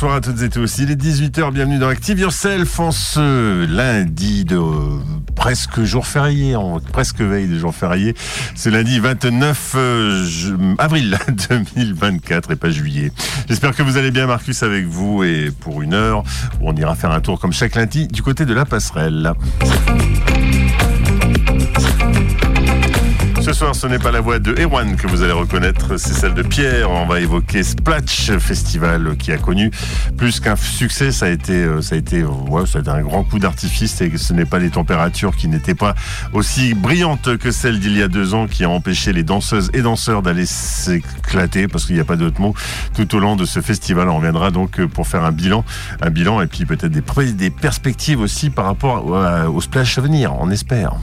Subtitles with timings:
[0.00, 0.78] bonsoir à toutes et tous.
[0.78, 4.98] Il est 18h, bienvenue dans Active Yourself en ce lundi de euh,
[5.36, 8.14] presque jour férié, en presque veille de jour férié.
[8.54, 11.18] C'est lundi 29 euh, avril
[11.50, 13.12] 2024 et pas juillet.
[13.46, 16.24] J'espère que vous allez bien, Marcus, avec vous et pour une heure,
[16.62, 19.34] on ira faire un tour comme chaque lundi du côté de la passerelle.
[23.50, 26.34] Ce soir, ce n'est pas la voix de Erwan que vous allez reconnaître, c'est celle
[26.34, 26.88] de Pierre.
[26.88, 29.72] On va évoquer Splatch Festival qui a connu
[30.16, 31.10] plus qu'un succès.
[31.10, 34.16] Ça a été, euh, ça a été, ça a été un grand coup d'artifice et
[34.16, 35.96] ce n'est pas les températures qui n'étaient pas
[36.32, 39.82] aussi brillantes que celles d'il y a deux ans qui ont empêché les danseuses et
[39.82, 42.54] danseurs d'aller s'éclater parce qu'il n'y a pas d'autre mot
[42.94, 44.08] tout au long de ce festival.
[44.10, 45.64] On reviendra donc pour faire un bilan,
[46.00, 49.06] un bilan et puis peut-être des, des perspectives aussi par rapport
[49.52, 50.94] au splash à venir, on espère.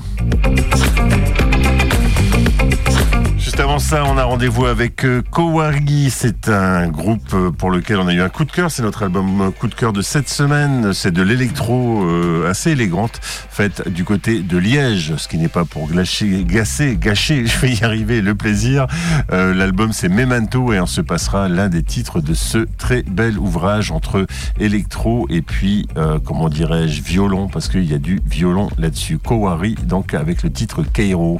[3.57, 6.09] Juste avant ça, on a rendez-vous avec euh, Kowari.
[6.09, 8.69] C'est un groupe euh, pour lequel on a eu un coup de cœur.
[8.69, 10.93] C'est notre album euh, coup de cœur de cette semaine.
[10.93, 12.05] C'est de l'électro
[12.45, 17.45] assez élégante, faite du côté de Liège, ce qui n'est pas pour gâcher, gasser, gâcher,
[17.47, 18.85] je vais y arriver, le plaisir.
[19.31, 23.91] L'album c'est Memento et on se passera l'un des titres de ce très bel ouvrage
[23.91, 24.27] entre
[24.59, 25.87] électro et puis,
[26.25, 29.17] comment dirais-je, violon, parce qu'il y a du violon là-dessus.
[29.17, 31.39] Kowari, donc avec le titre Cairo.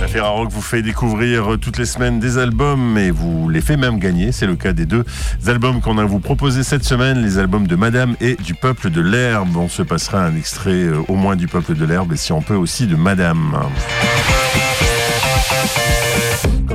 [0.00, 3.98] La Ferraro vous fait découvrir toutes les semaines des albums et vous les fait même
[3.98, 4.32] gagner.
[4.32, 5.04] C'est le cas des deux
[5.46, 9.00] albums qu'on a vous proposé cette semaine, les albums de Madame et du Peuple de
[9.00, 9.56] l'Herbe.
[9.56, 12.42] On se passera un extrait euh, au moins du Peuple de l'Herbe et si on
[12.42, 13.56] peut aussi de Madame.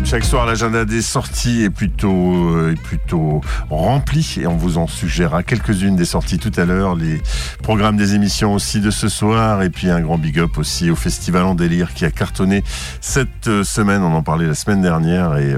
[0.05, 4.87] Chaque soir, l'agenda des sorties est plutôt, euh, est plutôt rempli et on vous en
[4.87, 7.21] suggérera quelques-unes des sorties tout à l'heure, les
[7.61, 10.95] programmes des émissions aussi de ce soir et puis un grand big up aussi au
[10.95, 12.63] Festival en délire qui a cartonné
[13.01, 14.01] cette euh, semaine.
[14.01, 15.55] On en parlait la semaine dernière et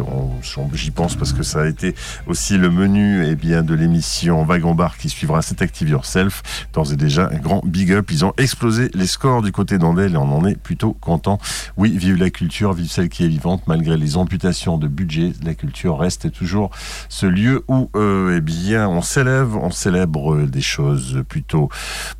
[0.73, 1.95] j'y pense parce que ça a été
[2.27, 6.67] aussi le menu eh bien, de l'émission Wagon Bar qui suivra cet Active Yourself.
[6.73, 8.11] D'ores et déjà, un grand big up.
[8.11, 11.39] Ils ont explosé les scores du côté d'Andel et on en est plutôt content.
[11.77, 15.97] Oui, vive la culture, vive celle qui est vivante malgré les de budget, la culture
[15.97, 16.71] reste toujours
[17.09, 21.69] ce lieu où euh, eh bien, on s'élève, on célèbre des choses plutôt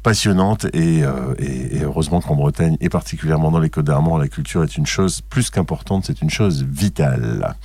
[0.03, 4.63] passionnantes et, euh, et heureusement qu'en Bretagne et particulièrement dans les Côtes d'Armor, la culture
[4.63, 7.55] est une chose plus qu'importante, c'est une chose vitale.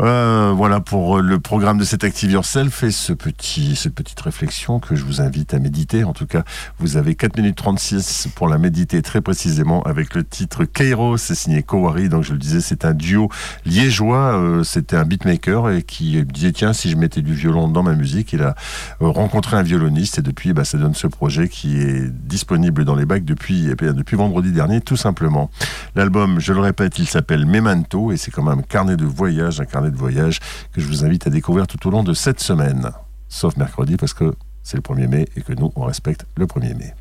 [0.00, 4.78] Euh, voilà pour le programme de cet Active Yourself et ce petit, cette petite réflexion
[4.78, 6.04] que je vous invite à méditer.
[6.04, 6.44] En tout cas,
[6.78, 11.16] vous avez 4 minutes 36 pour la méditer très précisément avec le titre Cairo.
[11.16, 12.08] C'est signé Kowari.
[12.08, 13.28] Donc, je le disais, c'est un duo
[13.66, 14.38] liégeois.
[14.38, 17.94] Euh, C'était un beatmaker et qui disait, tiens, si je mettais du violon dans ma
[17.94, 18.54] musique, il a
[19.02, 22.94] euh, rencontré un violoniste et depuis, bah, ça donne ce projet qui est disponible dans
[22.94, 25.50] les bacs depuis, eh depuis vendredi dernier, tout simplement.
[25.96, 29.60] L'album, je le répète, il s'appelle Memento et c'est quand même un carnet de voyage,
[29.60, 30.40] un carnet de voyage
[30.72, 32.90] que je vous invite à découvrir tout au long de cette semaine.
[33.28, 36.76] Sauf mercredi parce que c'est le 1er mai et que nous, on respecte le 1er
[36.76, 36.94] mai.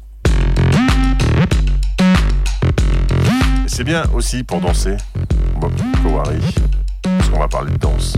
[3.68, 4.97] C'est bien aussi pour danser,
[6.02, 6.40] Kowari,
[7.03, 8.18] parce qu'on va parler de danse.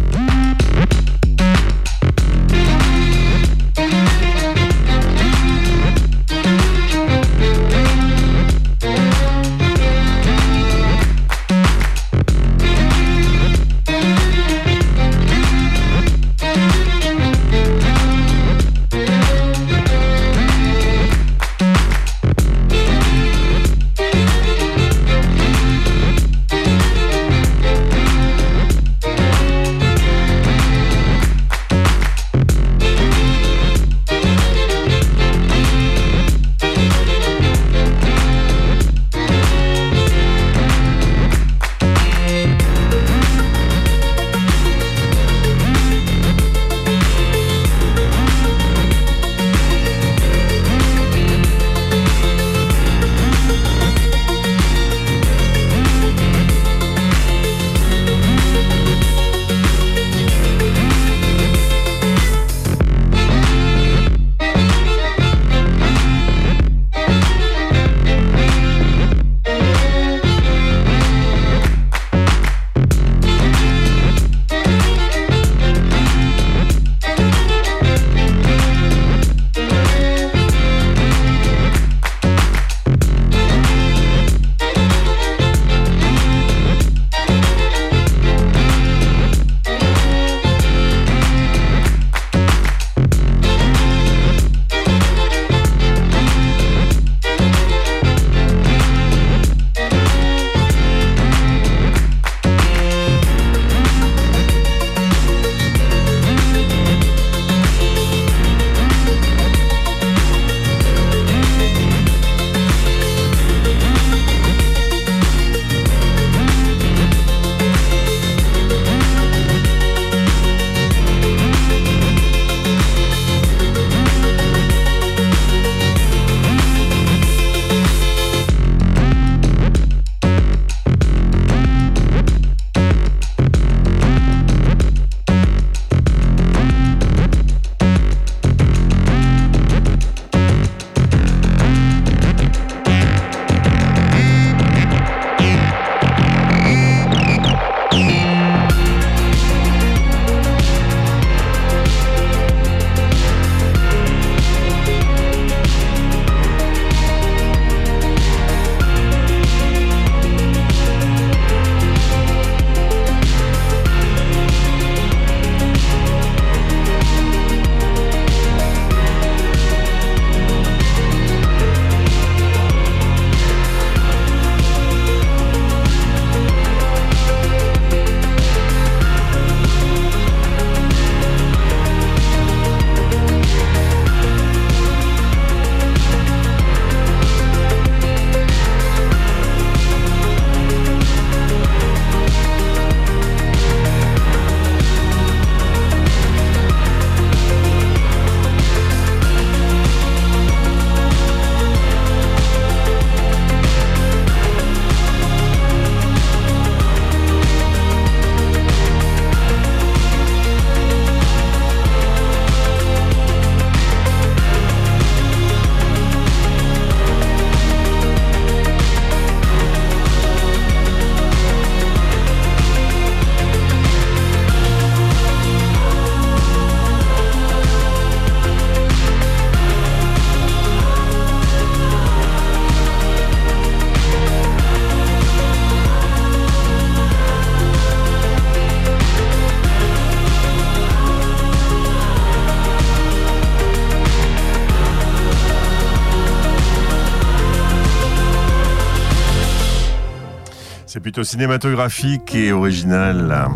[251.09, 253.49] Plutôt cinématographique et original.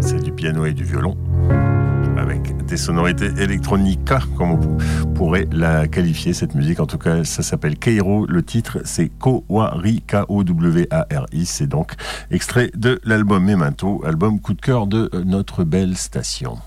[0.00, 1.16] C'est du piano et du violon
[2.16, 6.78] avec des sonorités électroniques, comme on pourrait la qualifier, cette musique.
[6.78, 8.26] En tout cas, ça s'appelle Keiro.
[8.26, 11.44] Le titre, c'est Kowari, K-O-W-A-R-I.
[11.44, 11.94] C'est donc
[12.30, 16.58] extrait de l'album Memento, album coup de cœur de notre belle station.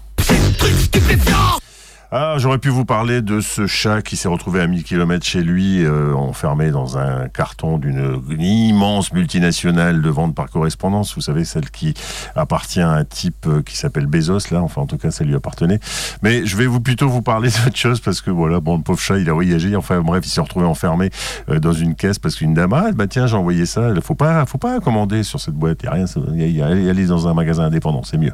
[2.11, 5.44] Ah, j'aurais pu vous parler de ce chat qui s'est retrouvé à 1000 km chez
[5.44, 11.13] lui, euh, enfermé dans un carton d'une immense multinationale de vente par correspondance.
[11.13, 11.94] Vous savez, celle qui
[12.35, 14.63] appartient à un type euh, qui s'appelle Bezos, là.
[14.63, 15.79] Enfin, en tout cas, ça lui appartenait.
[16.23, 18.99] Mais je vais vous plutôt vous parler d'autre chose parce que voilà, bon, le pauvre
[18.99, 19.75] chat, il a voyagé.
[19.75, 21.11] Enfin, bref, il s'est retrouvé enfermé
[21.49, 23.92] euh, dans une caisse parce qu'une dame, ah, bah tiens, j'ai envoyé ça.
[23.95, 25.81] Il faut pas, faut pas commander sur cette boîte.
[25.83, 26.06] Il y a rien.
[26.33, 28.33] Il y a, aller dans un magasin indépendant, c'est mieux.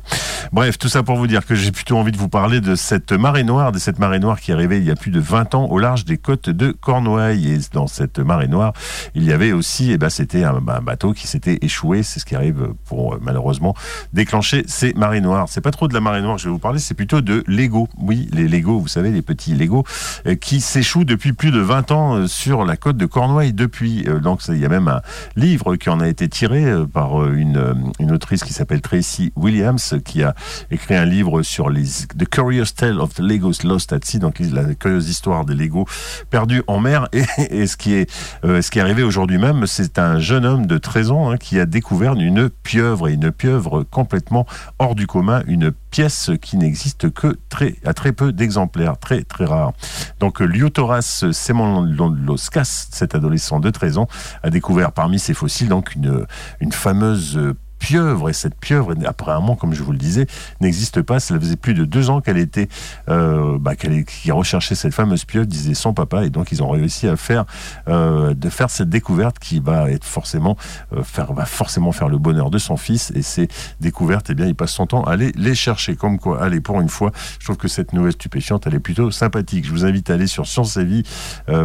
[0.53, 3.12] Bref, tout ça pour vous dire que j'ai plutôt envie de vous parler de cette
[3.12, 5.55] marée noire de cette marée noire qui est arrivée il y a plus de 20
[5.55, 7.53] ans au large des côtes de Cornouailles.
[7.53, 8.74] Et dans cette marée noire,
[9.13, 12.03] il y avait aussi, eh ben, c'était un, bateau qui s'était échoué.
[12.03, 13.75] C'est ce qui arrive pour euh, malheureusement
[14.13, 15.48] déclencher ces marées noires.
[15.50, 17.43] C'est pas trop de la marée noire que je vais vous parler, c'est plutôt de
[17.48, 17.88] Lego.
[17.98, 19.84] Oui, les Lego, vous savez, les petits Lego
[20.27, 24.05] euh, qui s'échouent depuis plus de 20 ans euh, sur la côte de Cornouailles depuis.
[24.22, 25.01] donc il y a même un
[25.36, 30.24] livre qui en a été tiré par une, une autrice qui s'appelle Tracy Williams qui
[30.24, 30.36] a
[30.72, 31.84] écrit un livre sur les
[32.17, 35.85] The Curious Tale of the Lego Lost at Sea, donc la curieuse histoire des Lego
[36.29, 37.07] perdus en mer.
[37.50, 38.12] Et, ce qui est
[38.43, 41.38] euh, ce qui est arrivé aujourd'hui même, c'est un jeune homme de 13 ans hein,
[41.38, 44.45] qui a découvert une pieuvre, et une pieuvre complètement
[44.79, 49.45] hors du commun, une pièce qui n'existe que très, à très peu d'exemplaires, très très
[49.45, 49.74] rare.
[50.19, 54.07] Donc Liothoras Semonloskas, cet adolescent de 13 ans,
[54.43, 56.25] a découvert parmi ses fossiles donc une,
[56.59, 57.39] une fameuse
[57.86, 58.30] pieuvre.
[58.30, 60.25] Et cette pieuvre, apparemment, comme je vous le disais,
[60.60, 61.20] n'existe pas.
[61.20, 62.68] Ça faisait plus de deux ans qu'elle était,
[63.10, 66.25] euh, bah, qu'elle qui recherchait cette fameuse pieuvre, disait son papa.
[66.25, 67.46] Et donc, ils ont réussi à faire,
[67.88, 70.58] euh, de faire cette découverte qui va être forcément,
[70.94, 73.12] euh, faire, va forcément faire le bonheur de son fils.
[73.13, 73.48] Et ces
[73.80, 75.96] découvertes, eh bien, il passe son temps à aller les chercher.
[75.96, 79.12] Comme quoi, allez, pour une fois, je trouve que cette nouvelle stupéfiante, elle est plutôt
[79.12, 79.65] sympathique.
[79.65, 81.04] Je vous invite à aller sur Science et Vie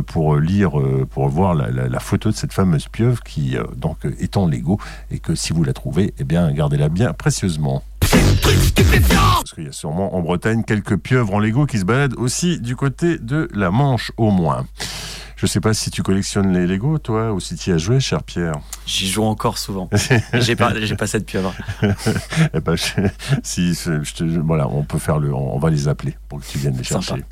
[0.06, 0.72] pour lire,
[1.10, 3.98] pour voir la, photo de cette fameuse pieuvre qui, donc,
[4.36, 4.78] en Lego
[5.10, 7.82] et que si vous la trouvez, eh bien, gardez-la bien précieusement.
[8.00, 12.60] Parce qu'il y a sûrement en Bretagne quelques pieuvres en Lego qui se baladent aussi
[12.60, 14.66] du côté de la Manche au moins.
[15.40, 17.98] Je sais pas si tu collectionnes les Lego, toi, ou si tu y as joué,
[17.98, 18.56] cher Pierre.
[18.84, 19.88] J'y joue encore souvent.
[20.34, 21.54] j'ai pas, j'ai pas cette pieuvre.
[21.82, 22.74] eh ben,
[23.42, 26.58] si, je te, voilà, on peut faire le, on va les appeler pour que tu
[26.58, 27.24] viennes les chercher.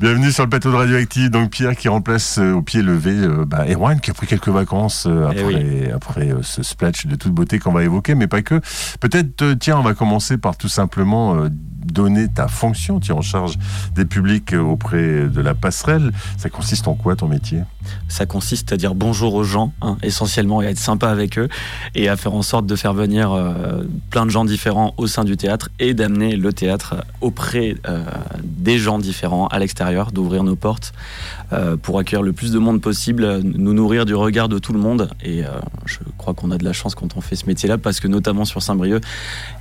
[0.00, 1.30] Bienvenue sur le plateau de Radioactive.
[1.30, 4.48] Donc Pierre qui remplace euh, au pied levé euh, bah, Erwan qui a pris quelques
[4.48, 8.42] vacances euh, eh après, après ce splash de toute beauté qu'on va évoquer, mais pas
[8.42, 8.60] que.
[8.98, 12.98] Peut-être, tiens, on va commencer par tout simplement donner ta fonction.
[12.98, 13.56] Tu es en charge
[13.94, 16.10] des publics auprès de la passerelle.
[16.38, 17.66] Ça consiste en quoi ton métier памяти
[18.08, 21.48] Ça consiste à dire bonjour aux gens, hein, essentiellement, et à être sympa avec eux,
[21.94, 25.24] et à faire en sorte de faire venir euh, plein de gens différents au sein
[25.24, 28.04] du théâtre et d'amener le théâtre auprès euh,
[28.42, 30.92] des gens différents à l'extérieur, d'ouvrir nos portes
[31.52, 34.78] euh, pour accueillir le plus de monde possible, nous nourrir du regard de tout le
[34.78, 35.10] monde.
[35.24, 35.42] Et
[35.84, 38.44] je crois qu'on a de la chance quand on fait ce métier-là, parce que notamment
[38.44, 39.02] sur Saint-Brieuc,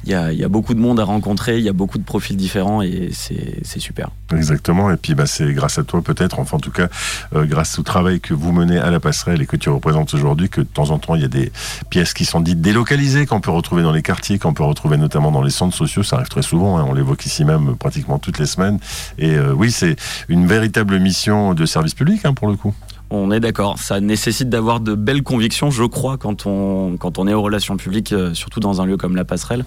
[0.05, 2.81] il y a, beaucoup de monde à rencontrer, il y a beaucoup de profils différents
[2.81, 4.09] et c'est super.
[4.35, 4.91] Exactement.
[4.91, 6.89] Et puis bah, c'est grâce à toi peut-être, enfin en tout cas
[7.33, 10.61] grâce au travail que vous menez à la passerelle et que tu représentes aujourd'hui, que
[10.61, 11.51] de temps en temps il y a des
[11.89, 15.31] pièces qui sont dites délocalisées, qu'on peut retrouver dans les quartiers, qu'on peut retrouver notamment
[15.31, 16.03] dans les centres sociaux.
[16.03, 16.77] Ça arrive très souvent.
[16.77, 16.85] Hein.
[16.87, 18.79] on l'évoque ici même pratiquement toutes les semaines.
[19.17, 19.95] Et euh, oui, c'est
[20.29, 22.73] une véritable mission de service public hein, pour le coup.
[23.11, 23.77] On est d'accord.
[23.77, 27.77] Ça nécessite d'avoir de belles convictions, je crois, quand on, quand on est aux relations
[27.77, 29.63] publiques, euh, surtout dans un lieu comme la passerelle.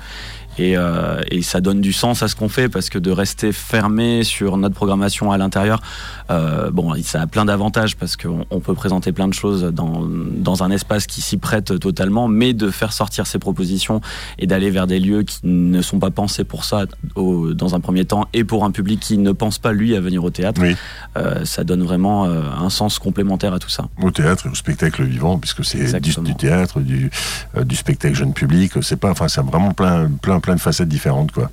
[0.60, 4.24] Euh, et, ça donne du sens à ce qu'on fait parce que de rester fermé
[4.24, 5.80] sur notre programmation à l'intérieur,
[6.30, 10.62] euh, bon, ça a plein d'avantages parce qu'on peut présenter plein de choses dans, dans
[10.62, 14.00] un espace qui s'y prête totalement, mais de faire sortir ces propositions
[14.38, 16.84] et d'aller vers des lieux qui ne sont pas pensés pour ça
[17.16, 20.24] dans un premier temps et pour un public qui ne pense pas lui à venir
[20.24, 20.60] au théâtre,
[21.16, 23.88] euh, ça donne vraiment un sens complémentaire à tout ça.
[24.02, 27.10] Au théâtre et au spectacle vivant, puisque c'est du, du, théâtre, du,
[27.64, 30.88] du spectacle jeune public, c'est pas, enfin, c'est vraiment plein, plein, plein plein de facettes
[30.88, 31.50] différentes, quoi.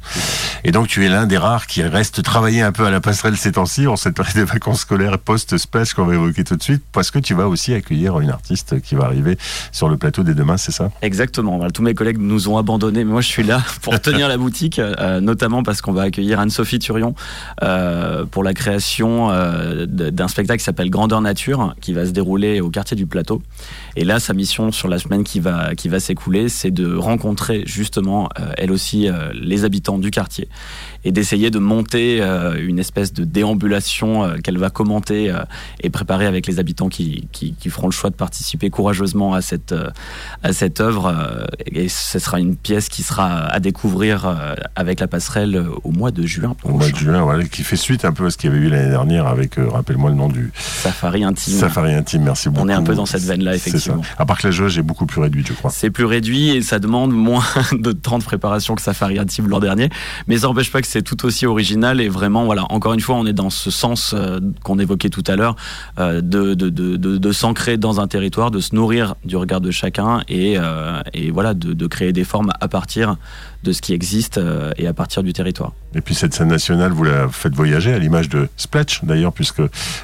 [0.63, 3.35] Et donc, tu es l'un des rares qui reste travailler un peu à la passerelle
[3.35, 6.81] ces temps-ci, en cette période de vacances scolaires post-splash qu'on va évoquer tout de suite,
[6.93, 9.37] parce que tu vas aussi accueillir une artiste qui va arriver
[9.73, 10.91] sur le plateau des demain, c'est ça?
[11.01, 11.59] Exactement.
[11.71, 14.79] tous mes collègues nous ont abandonnés, mais moi, je suis là pour tenir la boutique,
[14.79, 17.15] euh, notamment parce qu'on va accueillir Anne-Sophie Turion
[17.61, 22.61] euh, pour la création euh, d'un spectacle qui s'appelle Grandeur Nature, qui va se dérouler
[22.61, 23.41] au quartier du plateau.
[23.97, 27.63] Et là, sa mission sur la semaine qui va, qui va s'écouler, c'est de rencontrer
[27.65, 30.47] justement, elle aussi, euh, les habitants du quartier
[31.05, 32.21] et d'essayer de monter
[32.59, 35.33] une espèce de déambulation qu'elle va commenter
[35.81, 39.41] et préparer avec les habitants qui, qui, qui, feront le choix de participer courageusement à
[39.41, 39.73] cette,
[40.43, 41.47] à cette œuvre.
[41.67, 46.25] Et ce sera une pièce qui sera à découvrir avec la passerelle au mois de
[46.25, 46.55] juin.
[46.63, 48.65] Au mois de juin, voilà, qui fait suite un peu à ce qu'il y avait
[48.65, 50.51] eu l'année dernière avec, rappelle-moi le nom du...
[50.55, 51.53] Safari intime.
[51.53, 52.65] Safari intime, merci beaucoup.
[52.65, 54.01] On est un peu dans cette veine-là, effectivement.
[54.17, 55.71] À part que la jauge est beaucoup plus réduite, je crois.
[55.71, 59.59] C'est plus réduit et ça demande moins de temps de préparation que Safari intime l'an
[59.59, 59.89] dernier.
[60.27, 63.15] Mais ça n'empêche pas que c'est tout aussi original et vraiment, voilà, encore une fois,
[63.15, 65.57] on est dans ce sens euh, qu'on évoquait tout à l'heure,
[65.99, 71.01] euh, de, s'ancrer dans un territoire, de se nourrir du regard de chacun et, euh,
[71.13, 73.17] et voilà, de, créer des formes à partir
[73.65, 74.39] de ce qui existe
[74.77, 75.73] et à partir du territoire.
[75.95, 79.61] Et puis cette scène nationale, vous la faites voyager à l'image de Splatch d'ailleurs, puisque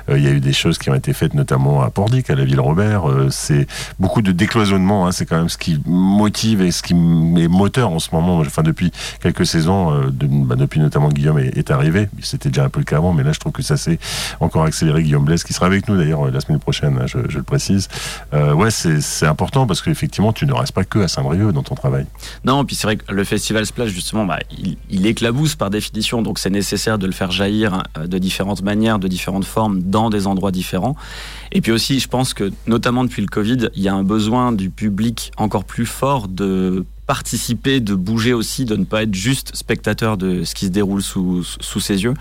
[0.10, 2.44] il y a eu des choses qui ont été faites notamment à Pordic, à la
[2.44, 3.04] ville Robert.
[3.30, 3.68] c'est
[4.00, 7.92] beaucoup de décloisonnement, hein, c'est quand même ce qui motive et ce qui est moteur
[7.92, 8.40] en ce moment.
[8.40, 8.92] Enfin depuis
[9.22, 12.10] quelques saisons, bah, depuis notamment Guillaume est, arrivé.
[12.22, 14.00] C'était déjà un peu le cas avant, mais là je trouve que ça s'est
[14.40, 15.04] encore accéléré.
[15.04, 17.88] Guillaume Blaise qui sera avec nous d'ailleurs la semaine prochaine, hein, je, le précise.
[18.34, 21.76] Euh, ouais, c'est important parce qu'effectivement, tu ne restes pas que à Saint-Brieuc dans ton
[21.76, 22.06] travail.
[22.46, 23.51] Non, puis c'est vrai que le festival
[23.88, 24.40] Justement, bah,
[24.90, 29.00] il, éclabousse par définition, donc c'est nécessaire de le faire jaillir euh, de différentes manières,
[29.00, 30.96] de différentes formes, dans des endroits différents.
[31.52, 34.52] Et puis aussi, je pense que, notamment depuis le Covid, il y a un besoin
[34.52, 39.54] du public encore plus fort de participer, de bouger aussi, de ne pas être juste
[39.54, 42.14] spectateur de ce qui se déroule sous, sous ses yeux.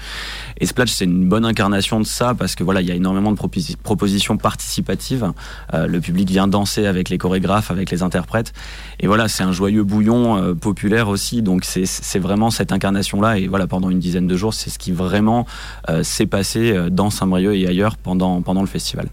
[0.59, 3.31] Et Splash, c'est une bonne incarnation de ça parce que voilà, il y a énormément
[3.31, 3.39] de
[3.85, 5.33] propositions participatives.
[5.75, 8.53] Euh, le public vient danser avec les chorégraphes, avec les interprètes.
[8.99, 11.41] Et voilà, c'est un joyeux bouillon euh, populaire aussi.
[11.41, 13.39] Donc c'est vraiment cette incarnation-là.
[13.39, 15.47] Et voilà, pendant une dizaine de jours, c'est ce qui vraiment
[15.89, 19.07] euh, s'est passé dans Saint-Brieuc et ailleurs pendant, pendant le festival.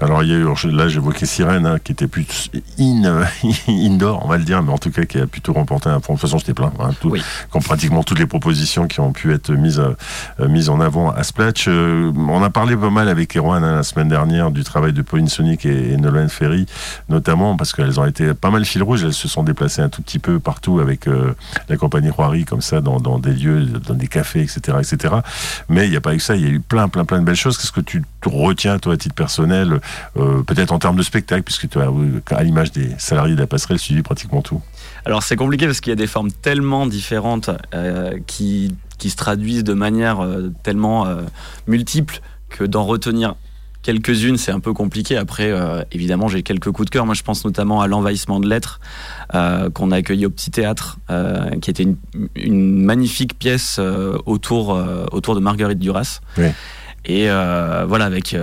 [0.00, 3.24] Alors il y a eu, là j'évoquais Sirène, hein, qui était plus in,
[3.68, 6.14] indoor, on va le dire, mais en tout cas qui a plutôt remporté un point.
[6.14, 6.72] De toute façon, j'étais plein.
[6.80, 7.14] Hein, tout,
[7.50, 11.22] Quand pratiquement toutes les propositions qui ont pu être mises, euh, mises en avant à
[11.22, 11.66] Splatch.
[11.68, 15.02] Euh, on a parlé pas mal avec Erwan hein, la semaine dernière du travail de
[15.02, 16.66] Pauline Sonic et, Nolan Ferry,
[17.08, 19.04] notamment parce qu'elles ont été pas mal fil rouge.
[19.04, 21.34] Elles se sont déplacées un tout petit peu partout avec euh,
[21.68, 24.78] la compagnie Roiry, comme ça, dans, dans, des lieux, dans des cafés, etc.
[24.80, 25.14] etc.
[25.68, 26.36] Mais il n'y a pas eu ça.
[26.36, 27.56] Il y a eu plein, plein, plein de belles choses.
[27.56, 29.80] Qu'est-ce que tu retiens, toi, à titre personnel,
[30.14, 31.90] peut-être en termes de spectacle, puisque tu as,
[32.36, 34.60] à l'image des salariés de la passerelle, suivi pratiquement tout
[35.04, 39.16] alors c'est compliqué parce qu'il y a des formes tellement différentes euh, qui, qui, se
[39.16, 41.22] traduisent de manière euh, tellement euh,
[41.66, 43.34] multiple que d'en retenir
[43.82, 45.18] quelques-unes, c'est un peu compliqué.
[45.18, 45.52] Après,
[45.92, 47.04] évidemment, j'ai quelques coups de cœur.
[47.04, 48.80] Moi, je pense notamment à l'envahissement de lettres
[49.74, 50.96] qu'on a accueilli au Petit Théâtre,
[51.60, 51.96] qui était une,
[52.34, 53.78] une magnifique pièce
[54.24, 56.20] autour, autour de Marguerite Duras.
[56.38, 56.46] Oui.
[57.06, 58.36] Et voilà, avec,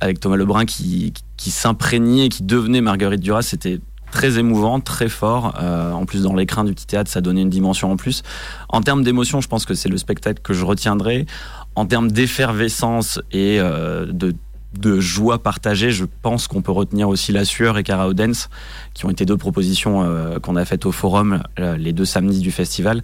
[0.00, 5.54] avec Thomas Lebrun qui, qui s'imprégnait, qui devenait Marguerite Duras, c'était très émouvant, très fort.
[5.60, 8.22] Euh, en plus, dans l'écran du petit théâtre, ça donnait une dimension en plus.
[8.68, 11.26] En termes d'émotion, je pense que c'est le spectacle que je retiendrai.
[11.74, 14.34] En termes d'effervescence et euh, de,
[14.74, 18.50] de, joie partagée, je pense qu'on peut retenir aussi La Sueur et Cara Dance,
[18.94, 22.50] qui ont été deux propositions euh, qu'on a faites au forum les deux samedis du
[22.50, 23.02] festival,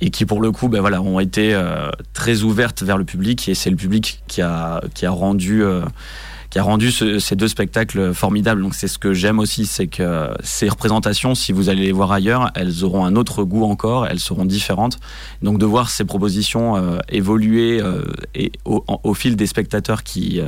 [0.00, 1.58] et qui pour le coup ben voilà, ont été
[2.12, 5.62] très ouvertes vers le public, et c'est le public qui a, qui a rendu
[6.50, 8.60] qui a rendu ces deux spectacles formidables.
[8.60, 12.10] Donc c'est ce que j'aime aussi, c'est que ces représentations, si vous allez les voir
[12.10, 14.98] ailleurs, elles auront un autre goût encore, elles seront différentes.
[15.42, 18.02] Donc de voir ces propositions euh, évoluer euh,
[18.34, 20.40] et au, fil des spectateurs qui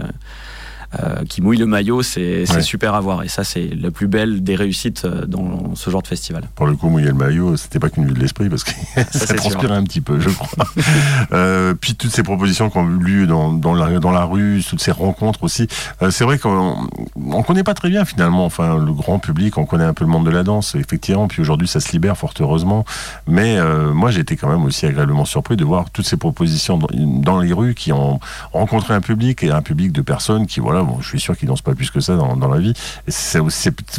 [1.00, 3.22] euh, qui mouille le maillot, c'est super à voir.
[3.22, 6.44] Et ça, c'est la plus belle des réussites euh, dans ce genre de festival.
[6.54, 8.72] Pour le coup, mouiller le maillot, c'était pas qu'une vue de l'esprit, parce que
[9.10, 10.66] ça, transpirait un petit peu, je crois.
[11.32, 14.62] euh, puis toutes ces propositions qu'on a eu lieu dans, dans, la, dans la rue,
[14.68, 15.66] toutes ces rencontres aussi.
[16.02, 19.64] Euh, c'est vrai qu'on on connaît pas très bien finalement, enfin le grand public, on
[19.64, 21.28] connaît un peu le monde de la danse, effectivement.
[21.28, 22.84] Puis aujourd'hui, ça se libère fort heureusement.
[23.26, 23.58] Mais
[23.92, 27.52] moi, été quand même aussi agréablement surpris de voir toutes ces propositions dans, dans les
[27.52, 28.20] rues qui ont
[28.52, 31.62] rencontré un public et un public de personnes qui voilà je suis sûr qu'ils dansent
[31.62, 32.74] pas plus que ça dans, la vie.
[33.08, 33.40] C'est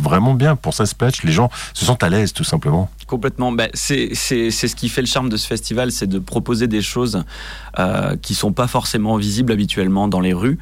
[0.01, 1.23] vraiment bien pour ça, Splash.
[1.23, 2.89] Les gens se sentent à l'aise, tout simplement.
[3.07, 3.51] Complètement.
[3.51, 7.23] Ben, c'est ce qui fait le charme de ce festival, c'est de proposer des choses
[7.79, 10.59] euh, qui sont pas forcément visibles habituellement dans les rues.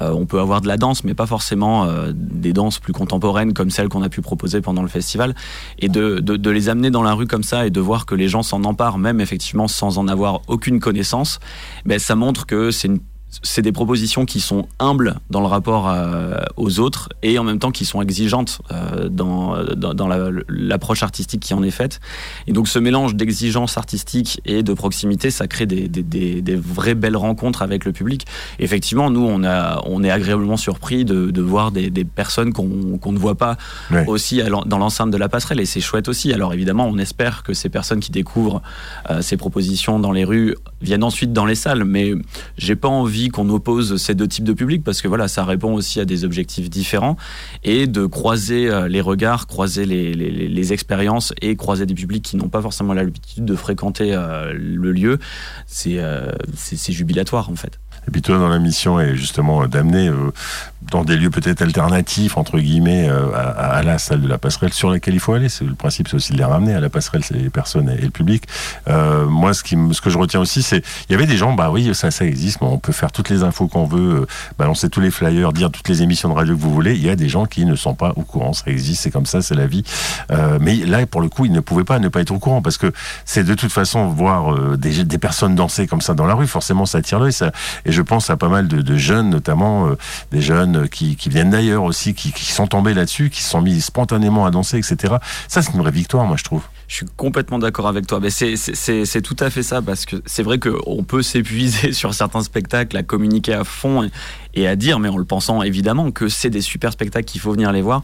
[0.00, 3.52] Euh, on peut avoir de la danse, mais pas forcément euh, des danses plus contemporaines
[3.52, 5.34] comme celles qu'on a pu proposer pendant le festival.
[5.78, 8.28] Et de, de, les amener dans la rue comme ça et de voir que les
[8.28, 11.40] gens s'en emparent, même effectivement sans en avoir aucune connaissance,
[11.84, 13.00] ben, ça montre que c'est une
[13.42, 15.92] c'est des propositions qui sont humbles dans le rapport
[16.56, 18.60] aux autres et en même temps qui sont exigeantes
[19.08, 20.08] dans, dans,
[20.48, 22.00] l'approche artistique qui en est faite.
[22.46, 26.94] Et donc ce mélange d'exigence artistique et de proximité, ça crée des, des, des, vraies
[26.94, 28.26] belles rencontres avec le public.
[28.58, 32.66] effectivement, nous, on, a, on est agréablement surpris de, de voir des, personnes qu'on
[33.12, 33.56] ne voit pas
[34.06, 35.60] aussi dans l'enceinte de la passerelle.
[35.60, 36.32] Et c'est chouette aussi.
[36.32, 38.62] Alors évidemment, on espère que ces personnes qui découvrent
[39.20, 41.84] ces propositions dans les rues viennent ensuite dans les salles.
[41.84, 42.12] Mais
[42.58, 45.74] j'ai pas envie qu'on oppose ces deux types de public parce que voilà, ça répond
[45.74, 47.16] aussi à des objectifs différents
[47.64, 52.48] et de croiser euh, les regards, croiser les, expériences et croiser des publics qui n'ont
[52.48, 55.18] pas forcément l'habitude de fréquenter euh, le lieu,
[55.86, 57.81] euh, c'est jubilatoire en fait.
[58.08, 60.32] Et puis toi, dans la mission, est justement d'amener euh,
[60.90, 64.90] dans des lieux peut-être alternatifs, entre guillemets, euh, à, la salle de la passerelle sur
[64.90, 65.48] laquelle il faut aller.
[65.60, 68.10] Le principe, c'est aussi de les ramener à la passerelle, c'est les personnes et, le
[68.10, 68.44] public.
[68.88, 71.94] Euh, moi, ce, que je retiens aussi, c'est il y avait des gens, bah oui,
[71.94, 74.26] ça, ça existe, mais on peut faire toutes les infos qu'on veut, euh,
[74.58, 76.94] balancer tous les flyers, dire toutes les émissions de radio que vous voulez.
[76.94, 79.26] Il y a des gens qui ne sont pas au courant, ça existe, c'est comme
[79.26, 79.84] ça, c'est la vie.
[80.30, 82.62] Euh, mais là, pour le coup, ils ne pouvaient pas ne pas être au courant
[82.62, 82.92] parce que
[83.24, 86.98] c'est de toute façon voir des, personnes danser comme ça dans la rue, forcément, ça
[86.98, 87.32] attire l'œil.
[87.92, 89.98] Et je pense à pas mal de, jeunes, notamment euh,
[90.30, 93.82] des jeunes qui, viennent d'ailleurs aussi, qui, qui sont tombés là-dessus, qui se sont mis
[93.82, 95.16] spontanément à danser, etc.
[95.46, 96.62] Ça, c'est une vraie victoire, moi, je trouve.
[96.92, 98.20] Je suis complètement d'accord avec toi.
[98.28, 102.94] C'est tout à fait ça, parce que c'est vrai qu'on peut s'épuiser sur certains spectacles
[102.98, 104.10] à communiquer à fond
[104.52, 107.50] et, à dire, mais en le pensant évidemment que c'est des super spectacles qu'il faut
[107.50, 108.02] venir les voir.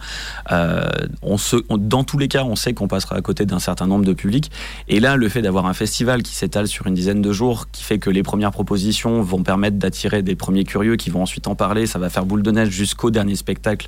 [0.53, 0.89] Euh,
[1.77, 4.51] dans tous les cas, on sait qu'on passera à côté d'un certain nombre de publics.
[4.89, 7.83] Et là, le fait d'avoir un festival qui s'étale sur une dizaine de jours, qui
[7.85, 11.55] fait que les premières propositions vont permettre d'attirer des premiers curieux qui vont ensuite en
[11.55, 13.87] parler, ça va faire boule de neige jusqu'au dernier spectacle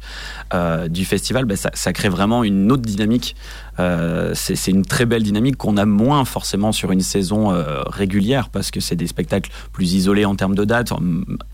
[0.53, 3.35] euh, du festival, ben ça, ça, crée vraiment une autre dynamique.
[3.81, 8.49] Euh, c'est une très belle dynamique qu'on a moins forcément sur une saison euh, régulière
[8.51, 10.93] parce que c'est des spectacles plus isolés en termes de date.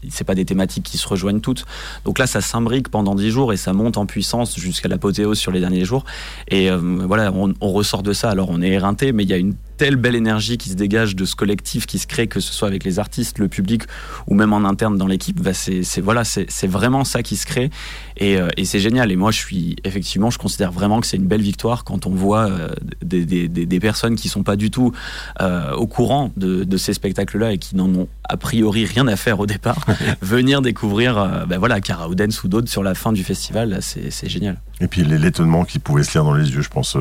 [0.09, 1.65] C'est pas des thématiques qui se rejoignent toutes.
[2.05, 5.53] Donc là, ça s'imbrique pendant dix jours et ça monte en puissance jusqu'à l'apothéose sur
[5.53, 6.05] les derniers jours.
[6.49, 8.31] Et euh, voilà, on, on, ressort de ça.
[8.31, 11.17] Alors on est éreinté, mais il y a une telle belle énergie qui se dégage
[11.17, 13.83] de ce collectif qui se crée, que ce soit avec les artistes, le public
[14.27, 15.41] ou même en interne dans l'équipe.
[15.41, 17.71] Bah c'est voilà, c'est vraiment ça qui se crée
[18.17, 19.13] et, euh, et c'est génial.
[19.13, 22.11] Et moi, je suis effectivement, je considère vraiment que c'est une belle victoire quand on
[22.11, 22.69] voit euh,
[23.03, 24.93] des, des, des, personnes qui sont pas du tout
[25.41, 29.17] euh, au courant de, de ces spectacles-là et qui n'en ont a priori rien à
[29.17, 29.85] faire au départ,
[30.21, 34.61] venir découvrir, ben voilà, Karaoudens ou d'autres sur la fin du festival, c'est génial.
[34.81, 36.97] Et puis l'étonnement qui pouvait se lire dans les yeux, je pense,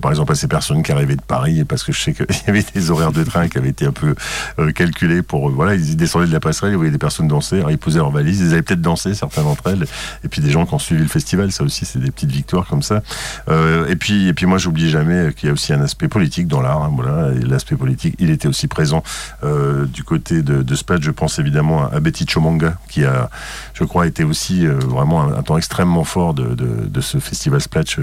[0.00, 2.50] par exemple à ces personnes qui arrivaient de Paris, parce que je sais qu'il y
[2.50, 4.14] avait des horaires de train qui avaient été un peu
[4.58, 7.56] euh, calculés pour, euh, voilà, ils descendaient de la passerelle, ils voyaient des personnes danser,
[7.56, 9.86] alors ils posaient leur valise, ils avaient peut-être dansé, certains d'entre elles,
[10.24, 12.66] et puis des gens qui ont suivi le festival, ça aussi, c'est des petites victoires
[12.66, 13.02] comme ça.
[13.48, 16.48] Euh, et puis, et puis moi, j'oublie jamais qu'il y a aussi un aspect politique
[16.48, 19.02] dans l'art, hein, voilà, l'aspect politique, il était aussi présent
[19.42, 23.30] du côté de, de Spad, je pense évidemment à Betty Chomanga, qui a,
[23.74, 27.98] je crois, été aussi vraiment un, temps extrêmement fort de, de, de ce festival Splatch,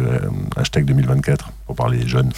[0.55, 2.31] hashtag 2024, pour parler jeunes.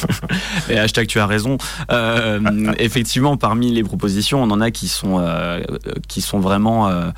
[0.68, 1.58] et hashtag tu as raison.
[1.90, 5.60] Euh, effectivement, parmi les propositions, on en a qui sont, euh,
[6.08, 7.10] qui sont vraiment euh,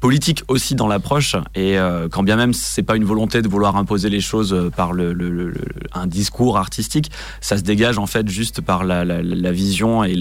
[0.00, 1.36] politiques aussi dans l'approche.
[1.54, 1.76] Et
[2.10, 5.54] quand bien même c'est pas une volonté de vouloir imposer les choses par le,
[5.92, 9.04] un discours artistique, ça se dégage en fait juste par la,
[9.52, 10.14] vision et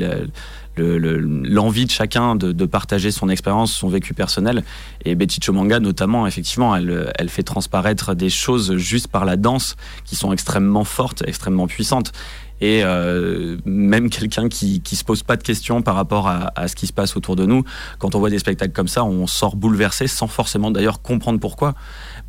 [0.78, 4.64] l'envie de chacun de, partager son expérience, son vécu personnel.
[5.06, 9.76] Et Betty Chomanga, notamment, effectivement, elle, elle fait transparaître des choses juste par la danse
[10.06, 12.12] qui sont extrêmement fortes, extrêmement puissantes
[12.60, 16.68] et euh, même quelqu'un qui qui se pose pas de questions par rapport à, à,
[16.68, 17.64] ce qui se passe autour de nous.
[18.00, 21.76] Quand on voit des spectacles comme ça, on sort bouleversé sans forcément d'ailleurs comprendre pourquoi.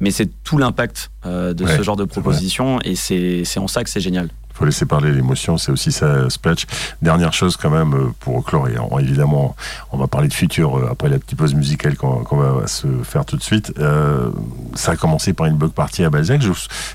[0.00, 3.90] Mais c'est tout l'impact euh, de ce genre de proposition et c'est en ça que
[3.90, 4.28] c'est génial
[4.58, 6.66] faut laisser parler l'émotion, c'est aussi ça, Splatch.
[7.00, 8.68] Dernière chose quand même euh, pour clore,
[8.98, 9.54] évidemment,
[9.92, 13.24] on va parler de futur euh, après la petite pause musicale qu'on va se faire
[13.24, 13.72] tout de suite.
[13.78, 14.30] Euh,
[14.74, 16.42] ça a commencé par une bug party à Balzac.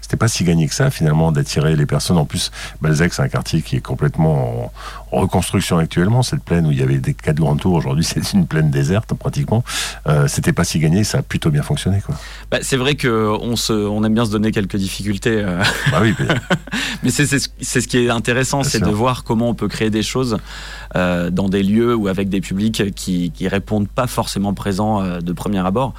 [0.01, 2.17] C'était pas si gagné que ça finalement d'attirer les personnes.
[2.17, 4.71] En plus, Balzac, c'est un quartier qui est complètement
[5.11, 6.23] en, reconstruction actuellement.
[6.23, 9.13] Cette plaine où il y avait des quatre grands tours, aujourd'hui c'est une plaine déserte
[9.13, 9.63] pratiquement.
[10.07, 12.01] Euh, C'était pas si gagné, ça a plutôt bien fonctionné.
[12.05, 12.15] Quoi.
[12.51, 15.43] Bah, c'est vrai qu'on on aime bien se donner quelques difficultés.
[15.91, 16.27] Bah oui, mais,
[17.03, 17.27] mais c'est
[17.61, 20.37] c'est ce qui est intéressant, c'est de voir comment on peut créer des choses
[20.95, 25.19] euh, dans des lieux ou avec des publics qui, qui répondent pas forcément présents euh,
[25.19, 25.93] de premier abord.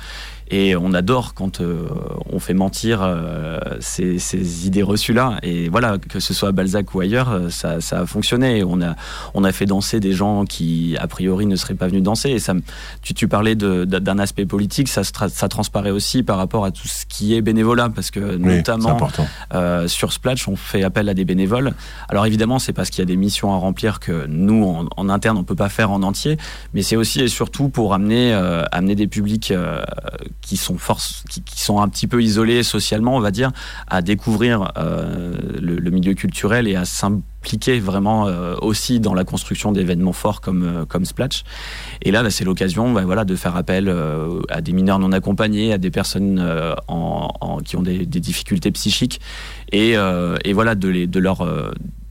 [0.50, 1.88] Et on adore quand euh,
[2.30, 5.38] on fait mentir euh, ces, ces, idées reçues-là.
[5.42, 8.62] Et voilà, que ce soit à Balzac ou ailleurs, euh, ça, ça, a fonctionné.
[8.62, 8.94] On a,
[9.32, 12.30] on a fait danser des gens qui, a priori, ne seraient pas venus danser.
[12.30, 12.52] Et ça,
[13.00, 17.06] tu, tu parlais d'un aspect politique, ça, ça transparaît aussi par rapport à tout ce
[17.06, 17.88] qui est bénévolat.
[17.88, 18.98] Parce que, notamment,
[19.54, 21.72] euh, sur Splatch, on fait appel à des bénévoles.
[22.10, 25.08] Alors évidemment, c'est parce qu'il y a des missions à remplir que nous, en, en,
[25.08, 26.36] interne, on peut pas faire en entier,
[26.74, 28.32] mais c'est aussi et surtout pour amener,
[28.72, 29.52] amener des publics
[30.40, 33.50] qui sont force, qui, sont un petit peu isolés socialement, on va dire,
[33.88, 39.70] à découvrir le, le, milieu culturel et à s'impliquer vraiment euh, aussi dans la construction
[39.72, 41.44] d'événements forts comme, euh, comme Splash.
[42.02, 45.12] Et là, bah, c'est l'occasion bah, voilà, de faire appel euh, à des mineurs non
[45.12, 46.42] accompagnés, à des personnes
[47.64, 49.20] qui ont des, difficultés psychiques,
[49.72, 49.94] et,
[50.44, 51.46] et voilà, de, les, de leur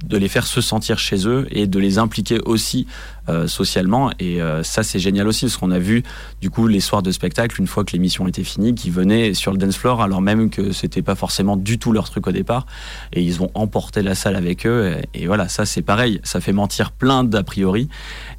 [0.03, 2.87] de les faire se sentir chez eux et de les impliquer aussi
[3.29, 4.11] euh, socialement.
[4.19, 6.03] Et euh, ça, c'est génial aussi, parce qu'on a vu,
[6.41, 9.51] du coup, les soirs de spectacle, une fois que l'émission était finie, qui venaient sur
[9.51, 12.65] le dance floor, alors même que c'était pas forcément du tout leur truc au départ.
[13.13, 14.97] Et ils ont emporté la salle avec eux.
[15.13, 16.19] Et, voilà, ça, c'est pareil.
[16.23, 17.87] Ça fait mentir plein d'a priori.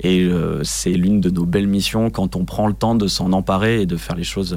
[0.03, 3.33] Et euh, c'est l'une de nos belles missions quand on prend le temps de s'en
[3.33, 4.57] emparer et de faire les choses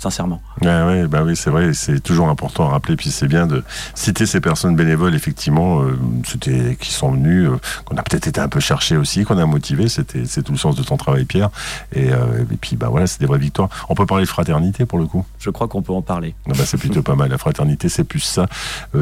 [0.00, 0.40] sincèrement.
[0.62, 2.96] Ouais, bah oui, c'est vrai, c'est toujours important à rappeler.
[2.96, 3.62] Puis c'est bien de
[3.94, 8.40] citer ces personnes bénévoles, effectivement, euh, c'était qui sont venus, euh, qu'on a peut-être été
[8.40, 9.88] un peu cherché aussi, qu'on a motivé.
[9.88, 11.50] C'était c'est tout le sens de ton travail, Pierre.
[11.94, 13.68] Et, euh, et puis bah voilà, c'est des vraies victoires.
[13.90, 15.26] On peut parler de fraternité pour le coup?
[15.38, 16.34] Je crois qu'on peut en parler.
[16.46, 17.28] Ah bah, c'est plutôt pas mal.
[17.28, 18.46] La fraternité, c'est plus ça,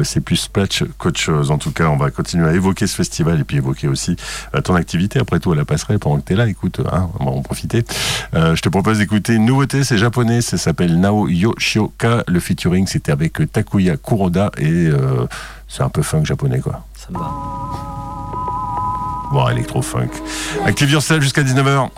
[0.03, 1.49] c'est plus Splatch qu'autre chose.
[1.49, 4.17] En tout cas, on va continuer à évoquer ce festival et puis évoquer aussi
[4.65, 5.19] ton activité.
[5.19, 6.47] Après tout, à la passerelle pendant que tu es là.
[6.47, 7.85] Écoute, hein, on va en profiter.
[8.33, 9.83] je te propose d'écouter une nouveauté.
[9.83, 10.41] C'est japonais.
[10.41, 12.23] Ça s'appelle s'appelle Nao Yoshioka.
[12.27, 15.27] Le featuring, c'était avec euh, Takuya Kuroda et euh,
[15.67, 16.83] c'est un peu funk japonais, quoi.
[16.95, 17.31] Ça va.
[19.31, 20.09] Bon, électro-funk.
[20.65, 21.89] Active Yourself jusqu'à 19h.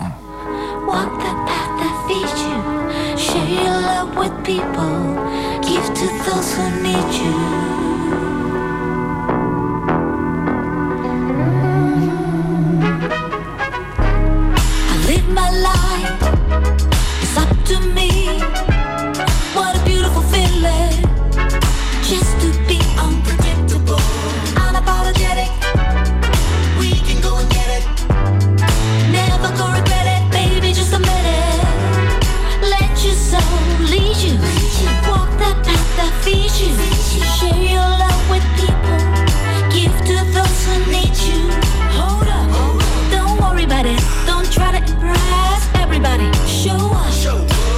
[34.20, 34.36] you.
[35.08, 36.76] Walk that path that feeds you.
[37.40, 39.00] Share your love with people.
[39.72, 41.48] Give to those who need you.
[41.96, 42.52] Hold up.
[43.10, 44.02] Don't worry about it.
[44.28, 46.28] Don't try to impress everybody.
[46.44, 46.78] Show.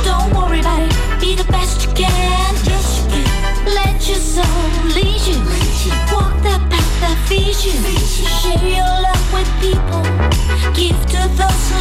[0.03, 0.93] Don't worry about it.
[1.21, 2.55] Be the best you can.
[2.65, 3.75] Yes, you can.
[3.77, 4.65] Let your soul
[4.97, 5.37] lead you.
[6.11, 7.77] Walk that path that feeds you.
[8.41, 10.01] Share your love with people.
[10.73, 11.72] Give to those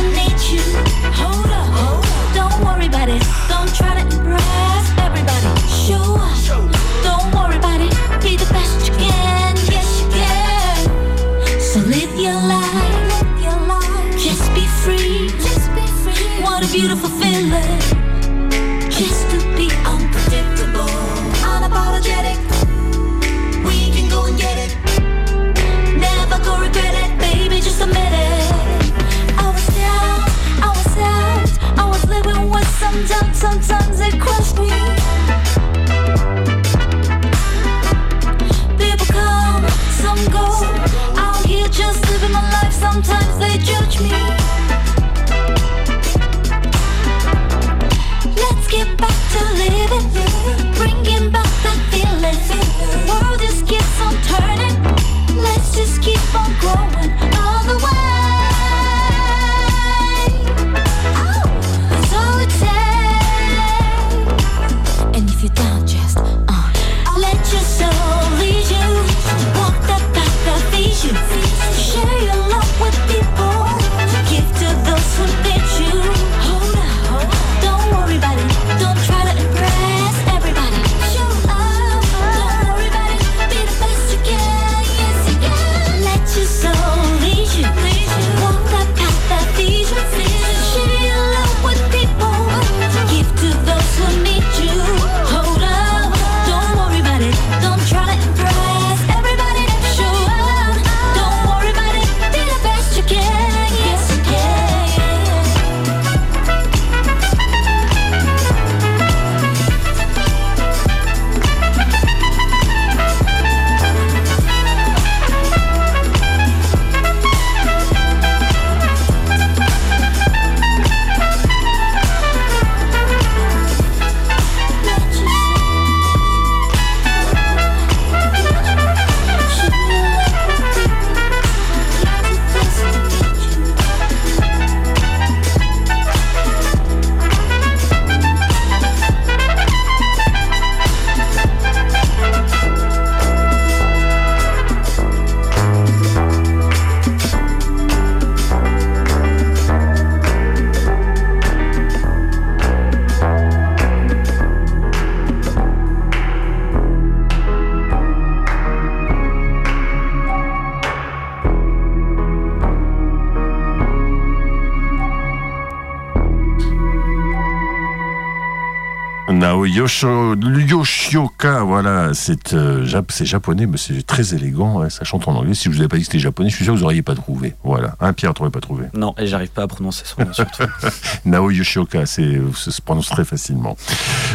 [169.75, 175.55] Nao Yoshioka, voilà, c'est euh, japonais, mais c'est très élégant, ça chante en anglais.
[175.55, 177.01] Si je vous avais pas dit que c'était japonais, je suis sûr que vous n'auriez
[177.01, 177.55] pas trouvé.
[177.73, 178.87] Voilà, un Pierre, pas trouvé.
[178.95, 180.65] Non, et j'arrive pas à prononcer son nom surtout.
[181.25, 183.77] Nao Yoshioka, c'est, ça se prononce très facilement.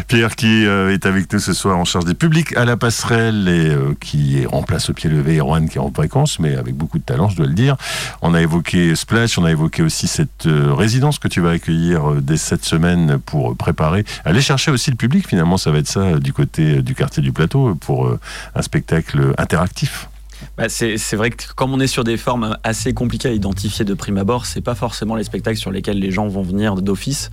[0.07, 3.47] Pierre qui euh, est avec nous ce soir en charge des publics à la passerelle
[3.47, 6.97] et euh, qui remplace au pied levé Erwan qui est en vacances, mais avec beaucoup
[6.97, 7.77] de talent, je dois le dire.
[8.21, 12.37] On a évoqué Splash, on a évoqué aussi cette résidence que tu vas accueillir dès
[12.37, 16.19] cette semaine pour préparer, aller chercher aussi le public, finalement, ça va être ça euh,
[16.19, 18.19] du côté euh, du quartier du plateau pour euh,
[18.55, 20.09] un spectacle interactif.
[20.57, 23.93] Bah, c'est vrai que comme on est sur des formes assez compliquées à identifier de
[23.93, 27.29] prime abord, c'est pas forcément les spectacles sur lesquels les gens vont venir d'office.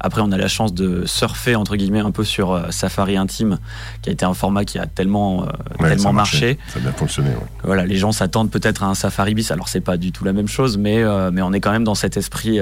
[0.00, 3.58] Après, on a la chance de surfer entre guillemets un peu sur euh, Safari Intime,
[4.00, 5.48] qui a été un format qui a tellement, euh,
[5.86, 6.58] tellement marché.
[6.68, 7.30] Ça a bien fonctionné.
[7.62, 9.50] Voilà, les gens s'attendent peut-être à un Safari bis.
[9.50, 11.84] Alors c'est pas du tout la même chose, mais euh, mais on est quand même
[11.84, 12.58] dans cet esprit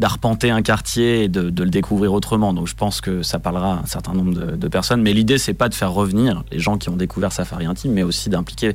[0.00, 2.52] d'arpenter un quartier et de, le découvrir autrement.
[2.52, 5.00] Donc je pense que ça parlera à un certain nombre de, de personnes.
[5.00, 8.02] Mais l'idée c'est pas de faire revenir les gens qui ont découvert Safari Intime, mais
[8.02, 8.74] aussi d'impliquer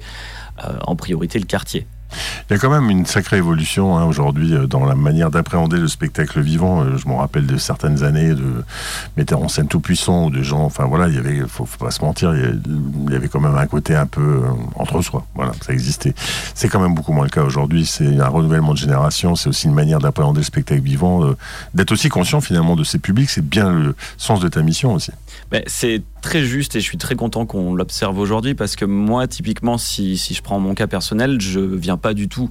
[0.85, 1.87] en priorité le quartier.
[2.49, 5.77] Il y a quand même une sacrée évolution hein, aujourd'hui euh, dans la manière d'appréhender
[5.77, 6.83] le spectacle vivant.
[6.83, 8.63] Euh, je me rappelle de certaines années de
[9.17, 10.63] metteurs en scène tout puissants ou de gens.
[10.63, 13.67] Enfin voilà, il y avait, faut, pas se mentir, il y avait quand même un
[13.67, 14.41] côté un peu euh,
[14.75, 15.25] entre soi.
[15.35, 16.13] Voilà, ça existait.
[16.55, 17.85] C'est quand même beaucoup moins le cas aujourd'hui.
[17.85, 19.35] C'est un renouvellement de génération.
[19.35, 21.35] C'est aussi une manière d'appréhender le spectacle vivant,
[21.73, 23.29] d'être aussi conscient finalement de ses publics.
[23.29, 25.11] C'est bien le sens de ta mission aussi.
[25.51, 29.27] Ben, c'est très juste et je suis très content qu'on l'observe aujourd'hui parce que moi,
[29.27, 32.49] typiquement, si, si, je prends mon cas personnel, je viens pas du tout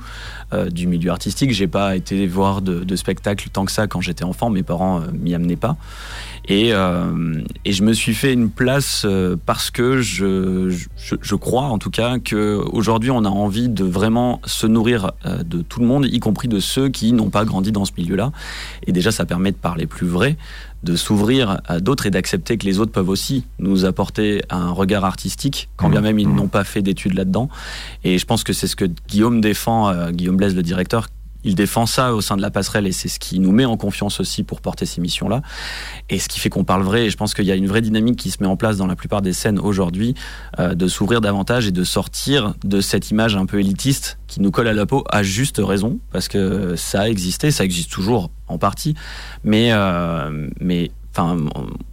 [0.52, 1.52] euh, du milieu artistique.
[1.52, 4.50] J'ai pas été voir de, de spectacle tant que ça quand j'étais enfant.
[4.50, 5.76] Mes parents euh, m'y amenaient pas.
[6.48, 11.34] Et, euh, et, je me suis fait une place euh, parce que je, je, je,
[11.34, 15.86] crois en tout cas qu'aujourd'hui on a envie de vraiment se nourrir de tout le
[15.86, 18.32] monde, y compris de ceux qui n'ont pas grandi dans ce milieu-là.
[18.86, 20.38] Et déjà ça permet de parler plus vrai,
[20.82, 25.04] de s'ouvrir à d'autres et d'accepter que les autres peuvent aussi nous apporter un regard
[25.04, 26.04] artistique, quand bien mmh.
[26.04, 26.36] même ils mmh.
[26.36, 27.48] n'ont pas fait d'études là-dedans.
[28.04, 31.08] Et je pense que c'est ce que Guillaume défend, Guillaume Blaise, le directeur,
[31.44, 33.76] il défend ça au sein de la passerelle et c'est ce qui nous met en
[33.76, 35.42] confiance aussi pour porter ces missions-là.
[36.10, 37.06] Et ce qui fait qu'on parle vrai.
[37.06, 38.86] Et je pense qu'il y a une vraie dynamique qui se met en place dans
[38.86, 40.14] la plupart des scènes aujourd'hui,
[40.58, 44.50] euh, de s'ouvrir davantage et de sortir de cette image un peu élitiste qui nous
[44.50, 48.30] colle à la peau à juste raison, parce que ça a existé, ça existe toujours
[48.48, 48.94] en partie,
[49.44, 51.36] mais, euh, mais Enfin,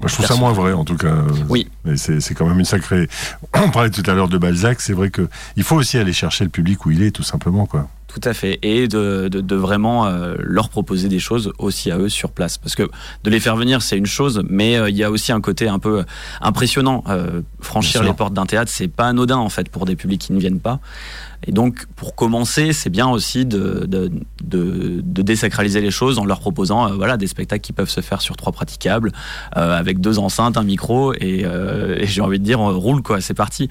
[0.06, 1.16] je trouve ça moins vrai en tout cas.
[1.50, 1.68] Oui.
[1.84, 3.08] Mais c'est quand même une sacrée.
[3.56, 4.82] On parlait tout à l'heure de Balzac.
[4.82, 7.66] C'est vrai que il faut aussi aller chercher le public où il est, tout simplement,
[7.66, 7.88] quoi.
[8.16, 8.60] Tout à fait.
[8.62, 12.58] Et de, de, vraiment euh, leur proposer des choses aussi à eux sur place.
[12.58, 12.84] Parce que
[13.26, 15.68] de les faire venir, c'est une chose, mais euh, il y a aussi un côté
[15.68, 16.06] un peu
[16.40, 17.04] impressionnant.
[17.10, 20.32] Euh, franchir les portes d'un théâtre, c'est pas anodin en fait pour des publics qui
[20.32, 20.80] ne viennent pas.
[21.48, 24.12] Et donc, pour commencer, c'est bien aussi de, de,
[24.44, 28.02] de, de, désacraliser les choses en leur proposant euh, voilà, des spectacles qui peuvent se
[28.02, 29.12] faire sur trois praticables,
[29.56, 33.02] euh, avec deux enceintes, un micro, et, euh, et j'ai envie de dire, on roule,
[33.02, 33.70] quoi, c'est parti.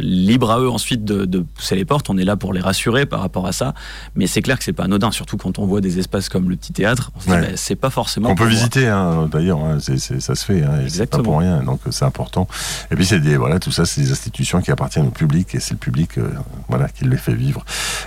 [0.00, 3.20] Libre à eux ensuite de, pousser les portes, on est là pour les rassurer par
[3.20, 3.74] rapport à ça,
[4.14, 6.56] mais c'est clair que c'est pas anodin, surtout quand on voit des espaces comme le
[6.56, 8.30] petit théâtre, on se dit, bah, c'est pas forcément.
[8.30, 11.62] On peut visiter, hein, d'ailleurs, hein, c'est, ça se fait, hein, c'est pas pour rien,
[11.62, 12.48] donc c'est important.
[12.90, 15.60] Et puis, c'est des, voilà, tout ça, c'est des institutions qui appartiennent au public, et
[15.60, 16.18] c'est le public
[16.68, 17.64] voilà, qui les fait vivre.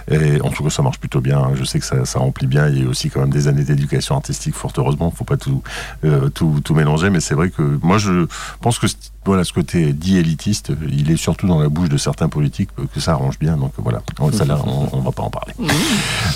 [0.10, 1.52] Et en tout cas, ça marche plutôt bien.
[1.56, 2.67] Je sais que ça, ça remplit bien.
[2.67, 5.12] Il y a aussi quand même des années d'éducation artistique, fort heureusement.
[5.12, 5.62] Faut pas tout,
[6.06, 8.28] euh, tout, tout mélanger, mais c'est vrai que moi, je
[8.62, 8.88] pense que
[9.24, 13.00] voilà, ce côté dit élitiste, il est surtout dans la bouche de certains politiques que
[13.00, 13.56] ça arrange bien.
[13.56, 14.02] Donc voilà,
[14.34, 15.54] ça là, on, on va pas en parler.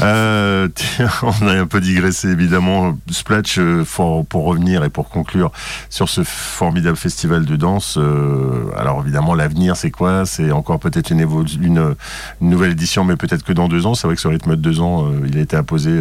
[0.01, 0.67] Euh,
[1.23, 2.97] on a un peu digressé évidemment.
[3.09, 5.51] Splatch, euh, pour, pour revenir et pour conclure
[5.89, 7.97] sur ce formidable festival de danse.
[7.97, 10.25] Euh, alors évidemment, l'avenir, c'est quoi?
[10.25, 11.95] C'est encore peut-être une, une,
[12.41, 13.95] une, nouvelle édition, mais peut-être que dans deux ans.
[13.95, 15.97] C'est vrai que ce rythme de deux ans, euh, il a été imposé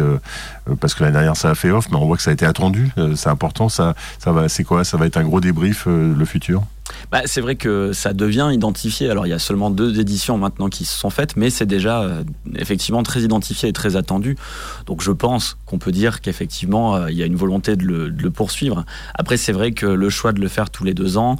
[0.81, 2.45] parce que l'année dernière, ça a fait off, mais on voit que ça a été
[2.45, 2.91] attendu.
[3.15, 3.69] C'est important.
[3.69, 4.49] Ça, ça va.
[4.49, 4.83] C'est quoi?
[4.83, 6.63] Ça va être un gros débrief le futur?
[7.11, 9.09] Bah, c'est vrai que ça devient identifié.
[9.09, 12.01] Alors il y a seulement deux éditions maintenant qui se sont faites, mais c'est déjà
[12.01, 12.23] euh,
[12.55, 14.37] effectivement très identifié et très attendu.
[14.85, 18.11] Donc je pense qu'on peut dire qu'effectivement euh, il y a une volonté de le,
[18.11, 18.85] de le poursuivre.
[19.13, 21.37] Après c'est vrai que le choix de le faire tous les deux ans,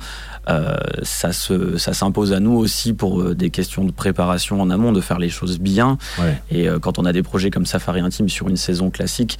[0.49, 4.91] euh, ça se, ça s'impose à nous aussi pour des questions de préparation en amont,
[4.91, 5.97] de faire les choses bien.
[6.19, 6.41] Ouais.
[6.51, 9.39] Et quand on a des projets comme Safari Intime sur une saison classique,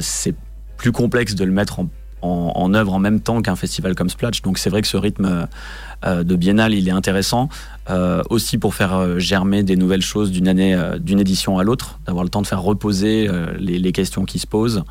[0.00, 0.34] c'est
[0.76, 1.88] plus complexe de le mettre en
[2.26, 4.42] en, œuvre en même temps qu'un festival comme Splash.
[4.42, 5.46] Donc c'est vrai que ce rythme
[6.04, 7.48] euh, de biennale, il est intéressant.
[7.88, 11.62] Euh, aussi pour faire euh, germer des nouvelles choses d'une année, euh, d'une édition à
[11.62, 14.82] l'autre, d'avoir le temps de faire reposer euh, les, questions qui se posent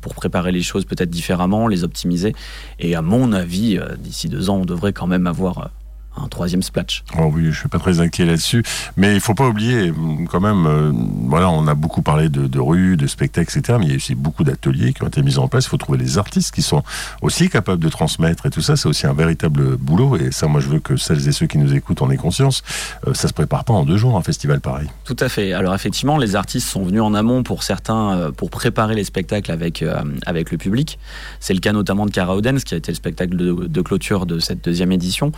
[0.00, 2.34] pour préparer les choses peut-être différemment, les optimiser.
[2.78, 5.70] Et à mon avis, d'ici deux ans, on devrait quand même avoir
[6.16, 7.04] un troisième splash.
[7.18, 8.62] Oh oui, je suis pas très inquiet là-dessus,
[8.96, 9.92] mais il faut pas oublier
[10.30, 10.66] quand même.
[10.66, 10.92] Euh,
[11.26, 13.78] voilà, on a beaucoup parlé de, de rue, de spectacles, etc.
[13.78, 15.66] Mais il y a aussi beaucoup d'ateliers qui ont été mis en place.
[15.66, 16.82] Il faut trouver les artistes qui sont
[17.22, 18.76] aussi capables de transmettre et tout ça.
[18.76, 20.16] C'est aussi un véritable boulot.
[20.16, 22.62] Et ça, moi, je veux que celles et ceux qui nous écoutent en aient conscience.
[23.06, 24.88] Euh, ça se prépare pas en deux jours un festival pareil.
[25.04, 25.52] Tout à fait.
[25.52, 29.50] Alors effectivement, les artistes sont venus en amont pour certains euh, pour préparer les spectacles
[29.50, 30.98] avec euh, avec le public.
[31.40, 34.26] C'est le cas notamment de Cara Odens, qui a été le spectacle de, de clôture
[34.26, 35.32] de cette deuxième édition.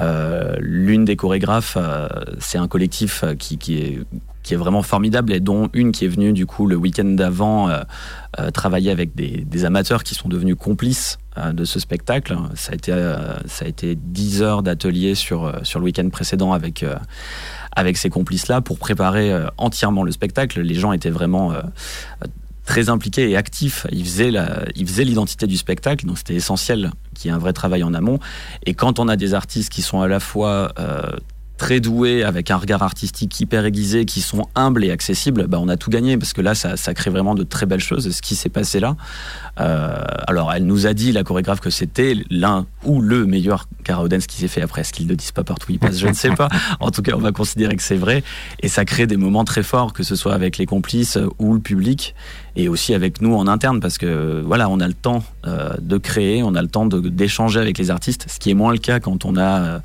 [0.00, 3.54] Euh, L'une des chorégraphes, euh, c'est un collectif euh, qui,
[4.50, 7.70] est vraiment formidable et dont une qui est venue du coup le week-end d'avant
[8.52, 11.18] travailler avec des, amateurs qui sont devenus complices
[11.52, 12.36] de ce spectacle.
[12.54, 12.92] Ça a été
[13.46, 16.84] ça a été 10 heures d'atelier sur sur le week-end précédent avec
[17.74, 20.60] avec ces complices là pour préparer entièrement le spectacle.
[20.60, 21.52] Les gens étaient vraiment
[22.64, 23.34] très impliqués et
[24.30, 27.82] la, ils faisaient l'identité du spectacle, donc c'était essentiel qu'il y ait un vrai travail
[27.82, 28.18] en amont.
[28.64, 31.02] Et quand on a des artistes qui sont à la fois euh,
[31.58, 35.68] très doués, avec un regard artistique hyper aiguisé, qui sont humbles et accessibles, bah on
[35.68, 38.10] a tout gagné parce que là, ça, ça crée vraiment de très belles choses.
[38.10, 38.96] Ce qui s'est passé là.
[39.60, 44.20] Euh, alors, elle nous a dit, la chorégraphe, que c'était l'un ou le meilleur Karaodens
[44.26, 44.62] qui s'est fait.
[44.62, 46.48] Après, est-ce qu'ils le disent pas partout ils passent Je ne sais pas.
[46.80, 48.22] En tout cas, on va considérer que c'est vrai.
[48.60, 51.60] Et ça crée des moments très forts, que ce soit avec les complices ou le
[51.60, 52.14] public
[52.56, 55.96] et aussi avec nous en interne parce que voilà on a le temps euh, de
[55.96, 59.00] créer on a le temps d'échanger avec les artistes ce qui est moins le cas
[59.00, 59.78] quand on a euh,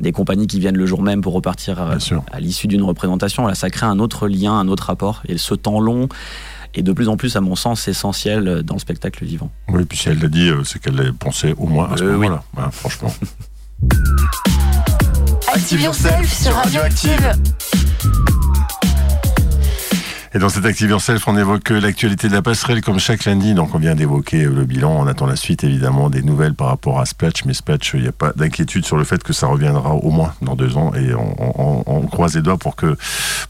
[0.00, 1.96] des compagnies qui viennent le jour même pour repartir euh,
[2.30, 5.54] à l'issue d'une représentation là ça crée un autre lien un autre rapport et ce
[5.54, 6.08] temps long
[6.74, 9.50] est de plus en plus, à mon sens, essentiel dans le spectacle vivant.
[9.68, 12.42] Oui, puis si elle l'a dit, c'est qu'elle pensé au moins à ce euh, moment-là,
[12.56, 12.62] oui.
[12.62, 13.12] ouais, franchement.
[15.52, 17.32] Active Yourself sur Radioactive.
[20.32, 23.52] Et dans cette Active Yourself, on évoque l'actualité de la passerelle comme chaque lundi.
[23.52, 24.92] Donc on vient d'évoquer le bilan.
[24.92, 27.44] On attend la suite évidemment des nouvelles par rapport à Splatch.
[27.46, 30.32] Mais Splatch, il n'y a pas d'inquiétude sur le fait que ça reviendra au moins
[30.40, 30.92] dans deux ans.
[30.94, 32.76] Et on, croise les doigts pour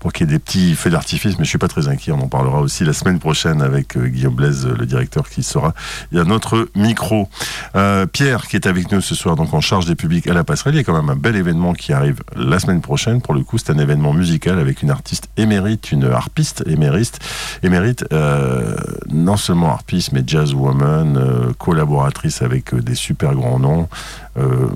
[0.00, 1.38] pour qu'il y ait des petits feux d'artifice.
[1.38, 2.12] Mais je suis pas très inquiet.
[2.12, 5.74] On en parlera aussi la semaine prochaine avec euh, Guillaume Blaise, le directeur qui sera.
[6.12, 7.28] Il y a notre micro.
[7.76, 10.44] Euh, Pierre qui est avec nous ce soir, donc en charge des publics à la
[10.44, 10.74] passerelle.
[10.74, 13.20] Il y a quand même un bel événement qui arrive la semaine prochaine.
[13.20, 18.76] Pour le coup, c'est un événement musical avec une artiste émérite, une harpiste émérite, euh,
[19.10, 23.88] non seulement harpiste, mais jazzwoman, euh, collaboratrice avec euh, des super grands noms,
[24.38, 24.68] euh,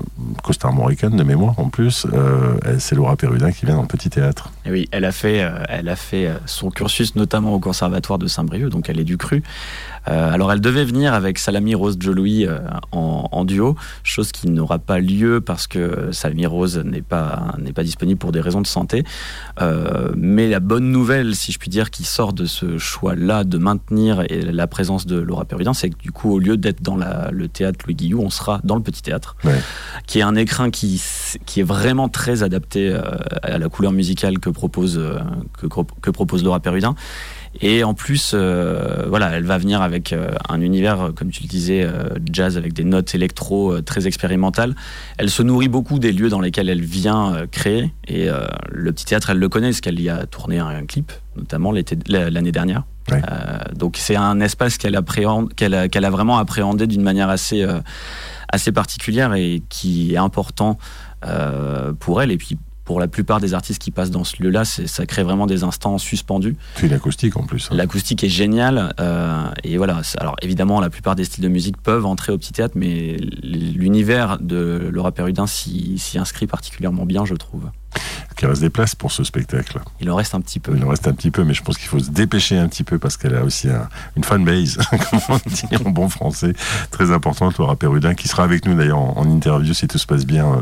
[0.43, 2.05] costarmoricaine de mémoire en plus.
[2.77, 4.51] C'est Laura Perrudin qui vient dans le petit théâtre.
[4.65, 8.89] Oui, elle a fait, elle a fait son cursus notamment au conservatoire de Saint-Brieuc, donc
[8.89, 9.43] elle est du cru.
[10.07, 12.59] Euh, alors elle devait venir avec Salami Rose Jolouis euh,
[12.91, 17.73] en, en, duo, chose qui n'aura pas lieu parce que Salami Rose n'est pas n'est
[17.73, 19.03] pas disponible pour des raisons de santé.
[19.61, 23.57] Euh, mais la bonne nouvelle, si je puis dire, qui sort de ce choix-là de
[23.57, 27.29] maintenir la présence de Laura Perrudin, c'est que du coup, au lieu d'être dans la,
[27.31, 29.59] le théâtre Louis Guillou, on sera dans le petit théâtre, ouais.
[30.07, 31.01] qui est un écrin qui
[31.45, 32.95] qui est vraiment très adapté
[33.41, 35.01] à la couleur musicale que propose
[35.57, 36.95] que, que propose Laura Perrudin
[37.61, 41.47] et en plus, euh, voilà, elle va venir avec euh, un univers, comme tu le
[41.47, 44.75] disais, euh, jazz avec des notes électro euh, très expérimentales.
[45.17, 47.93] Elle se nourrit beaucoup des lieux dans lesquels elle vient euh, créer.
[48.07, 51.11] Et euh, le petit théâtre, elle le connaît, parce qu'elle y a tourné un clip,
[51.37, 51.71] notamment
[52.07, 52.83] l'année dernière.
[53.11, 53.21] Ouais.
[53.75, 54.99] donc c'est un espace qu'elle
[55.55, 57.63] qu'elle a, qu a, vraiment appréhendé d'une manière assez,
[58.49, 60.79] assez particulière et qui est important
[61.99, 62.31] pour elle.
[62.31, 65.47] Et puis pour la plupart des artistes qui passent dans ce lieu-là, ça crée vraiment
[65.47, 66.55] des instants suspendus.
[66.75, 67.69] C'est l'acoustique en plus.
[67.71, 67.75] Hein.
[67.75, 68.93] L'acoustique est géniale.
[68.99, 70.01] Euh, et voilà.
[70.17, 74.37] Alors évidemment, la plupart des styles de musique peuvent entrer au petit théâtre, mais l'univers
[74.39, 77.63] de Laura Perrudin s'y inscrit particulièrement bien, je trouve
[78.35, 79.79] qu'il reste des places pour ce spectacle.
[80.01, 80.75] Il en reste un petit peu.
[80.75, 82.83] Il en reste un petit peu, mais je pense qu'il faut se dépêcher un petit
[82.83, 84.77] peu parce qu'elle a aussi un, une fanbase,
[85.09, 86.53] comme on dit en bon français,
[86.91, 90.05] très importante, Laura Perrudin, qui sera avec nous d'ailleurs en, en, interview si tout se
[90.07, 90.61] passe bien euh,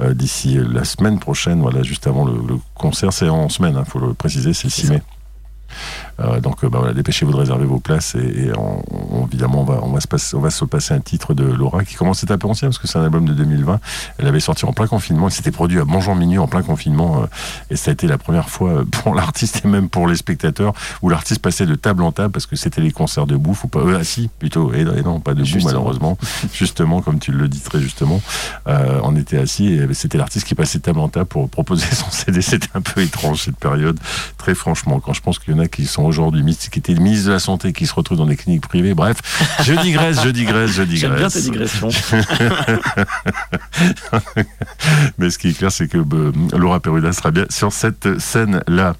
[0.00, 3.12] euh, d'ici la semaine prochaine, voilà, juste avant le, le concert.
[3.12, 4.96] C'est en semaine, il hein, faut le préciser, c'est le 6 mai.
[4.96, 6.07] Euh,
[6.42, 9.80] donc bah, voilà, dépêchez-vous de réserver vos places et, et on, on, évidemment on va,
[9.82, 12.26] on, va se passer, on va se passer un titre de Laura qui commence à
[12.26, 13.80] être un peu ancien parce que c'est un album de 2020.
[14.18, 17.22] Elle avait sorti en plein confinement, il s'était produit à Bonjour Minuit en plein confinement
[17.22, 17.26] euh,
[17.70, 20.72] et ça a été la première fois euh, pour l'artiste et même pour les spectateurs
[21.02, 23.80] où l'artiste passait de table en table parce que c'était les concerts debout, faut pas
[23.80, 25.66] euh, assis plutôt et, et, non pas debout justement.
[25.66, 26.18] malheureusement,
[26.52, 28.20] justement comme tu le dis très justement,
[28.66, 31.86] euh, on était assis et c'était l'artiste qui passait de table en table pour proposer
[31.94, 32.42] son CD.
[32.42, 33.98] C'était un peu étrange cette période,
[34.36, 37.28] très franchement quand je pense qu'il y en a qui sont aujourd'hui, qui était ministre
[37.28, 38.94] de la Santé, qui se retrouve dans des cliniques privées.
[38.94, 39.18] Bref,
[39.62, 40.98] je digresse, je digresse, je digresse.
[41.00, 41.88] J'aime bien tes digressions.
[45.18, 48.94] Mais ce qui est clair, c'est que euh, Laura Peruda sera bien sur cette scène-là.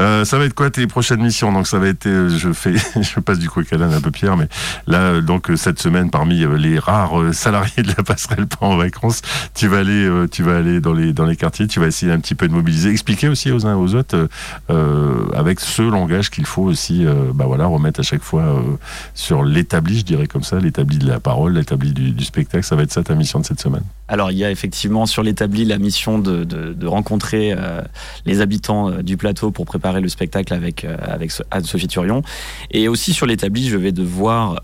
[0.00, 1.52] Euh, ça va être quoi tes prochaines missions?
[1.52, 4.36] Donc ça va être, euh, je fais, je passe du coq à un peu Pierre,
[4.36, 4.48] mais
[4.86, 9.22] là, donc cette semaine, parmi les rares salariés de la passerelle pas en vacances,
[9.54, 12.18] tu vas aller, tu vas aller dans les dans les quartiers, tu vas essayer un
[12.18, 14.28] petit peu de mobiliser, expliquer aussi aux uns et aux autres
[15.34, 18.62] avec ce langage qu'il faut aussi, bah voilà, remettre à chaque fois
[19.14, 22.64] sur l'établi, je dirais comme ça, l'établi de la parole, l'établi du, spectacle.
[22.64, 23.82] Ça va être ça ta mission de cette semaine.
[24.08, 27.82] Alors il y a effectivement sur l'établi la mission de, rencontrer euh,
[28.24, 32.22] les habitants euh, du plateau pour préparer le spectacle avec, euh, avec Anne-Sophie Turion.
[32.70, 34.62] Et aussi sur l'établi, je vais devoir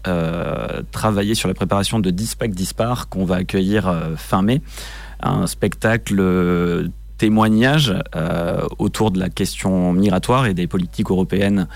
[0.93, 4.61] travailler sur la préparation de Dispac Dispar qu'on va accueillir fin mai.
[5.21, 6.91] Un spectacle
[7.25, 7.95] témoignage
[8.79, 11.67] autour de la question migratoire et des politiques européennes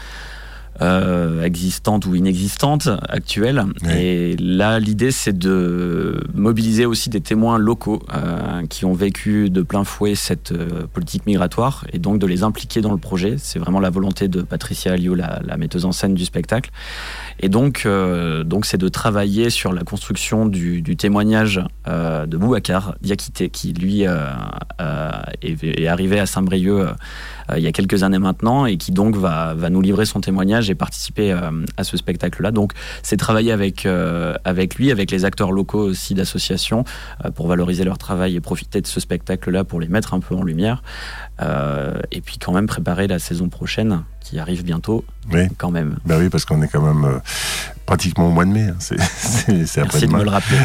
[0.81, 3.65] euh, existantes ou inexistantes, actuelles.
[3.91, 9.63] Et là, l'idée, c'est de mobiliser aussi des témoins locaux euh, qui ont vécu de
[9.63, 13.35] plein fouet cette euh, politique migratoire et donc de les impliquer dans le projet.
[13.39, 16.71] C'est vraiment la volonté de Patricia Alliot, la, la metteuse en scène du spectacle.
[17.41, 22.97] Et donc, euh, donc c'est de travailler sur la construction du, témoignage euh, de Boubacar
[23.01, 24.31] Diakité, qui lui euh,
[25.43, 26.89] est, est, arrivé à Saint-Brieuc
[27.57, 30.69] il y a quelques années maintenant et qui donc va, va nous livrer son témoignage
[30.69, 31.33] et participer
[31.79, 32.51] à ce spectacle-là.
[32.51, 32.73] Donc,
[33.03, 33.89] c'est travailler avec,
[34.45, 36.85] avec lui, avec les acteurs locaux aussi d'associations
[37.35, 40.43] pour valoriser leur travail et profiter de ce spectacle-là pour les mettre un peu en
[40.43, 40.83] lumière.
[41.41, 45.49] et puis, quand même, préparer la saison prochaine qui arrive bientôt oui.
[45.57, 45.99] quand même.
[46.05, 47.19] Ben oui, parce qu'on est quand même euh,
[47.89, 48.69] pratiquement au mois de mai.
[48.69, 48.77] Hein.
[48.79, 48.97] C'est,
[49.81, 50.59] après Merci de me le rappeler.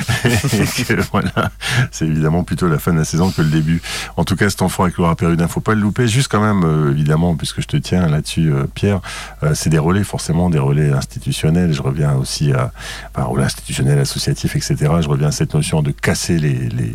[1.14, 1.52] voilà,
[1.90, 3.82] c'est évidemment plutôt la fin de la saison que le début.
[4.18, 6.06] En tout cas, cet enfant avec Laura Pérudin, faut pas le louper.
[6.06, 9.00] Juste quand même, euh, évidemment, puisque je te tiens là-dessus, euh, Pierre,
[9.54, 11.72] c'est des relais, forcément, des relais institutionnels.
[11.72, 12.74] Je reviens aussi à
[13.16, 14.76] enfin, relais institutionnels, associatifs, etc.
[15.00, 16.94] Je reviens à cette notion de casser les, les,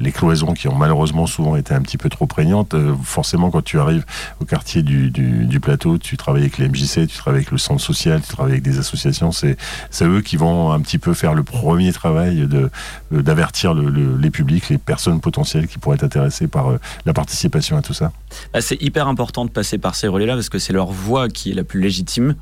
[0.00, 2.74] les cloisons qui ont malheureusement souvent été un petit peu trop prégnantes.
[3.04, 4.04] forcément, quand tu arrives
[4.40, 7.58] au quartier du, du, du plateau, tu travailles avec les MJC, tu travailles avec le
[7.58, 9.30] centre social, tu travailles avec des associations.
[9.30, 9.56] C'est
[9.90, 12.70] c'est eux qui vont un petit peu faire le premier travail de
[13.10, 17.76] d'avertir le, les publics, les personnes potentielles qui pourraient être intéressées par euh, la participation
[17.76, 18.12] à tout ça.
[18.52, 21.50] Bah, c'est hyper important de passer par ces relais-là parce que c'est leur voix qui
[21.50, 22.34] est la plus légitime.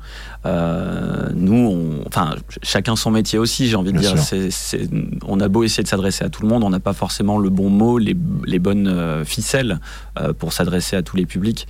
[0.45, 4.15] Euh, nous, on, enfin, chacun son métier aussi, j'ai envie de dire.
[5.25, 7.49] on a beau essayer de s'adresser à tout le monde, on n'a pas forcément le
[7.49, 8.15] bon mot, les,
[8.45, 9.79] les bonnes euh, ficelles
[10.19, 11.67] euh, pour s'adresser à tous les publics.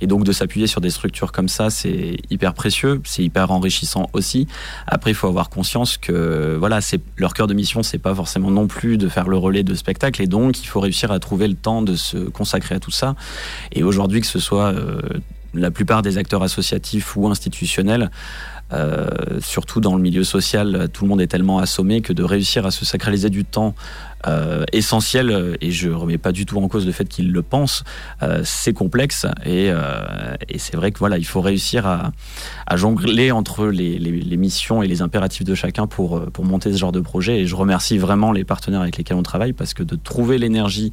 [0.00, 4.10] Et donc de s'appuyer sur des structures comme ça, c'est hyper précieux, c'est hyper enrichissant
[4.12, 4.46] aussi.
[4.86, 8.50] Après, il faut avoir conscience que voilà, c'est leur cœur de mission, c'est pas forcément
[8.50, 11.48] non plus de faire le relais de spectacle, et donc il faut réussir à trouver
[11.48, 13.14] le temps de se consacrer à tout ça.
[13.72, 15.00] Et aujourd'hui, que ce soit euh,
[15.54, 18.10] la plupart des acteurs associatifs ou institutionnels,
[18.72, 19.06] euh,
[19.40, 22.70] surtout dans le milieu social, tout le monde est tellement assommé que de réussir à
[22.70, 23.74] se sacraliser du temps
[24.26, 27.84] euh, essentiel, et je remets pas du tout en cause le fait qu'ils le pensent,
[28.22, 29.70] euh, c'est complexe et,
[30.48, 32.12] et c'est vrai que voilà, il faut réussir à,
[32.66, 36.72] à jongler entre les, les, les, missions et les impératifs de chacun pour, pour monter
[36.72, 37.40] ce genre de projet.
[37.40, 40.90] Et je remercie vraiment les partenaires avec lesquels on travaille parce que de trouver l'énergie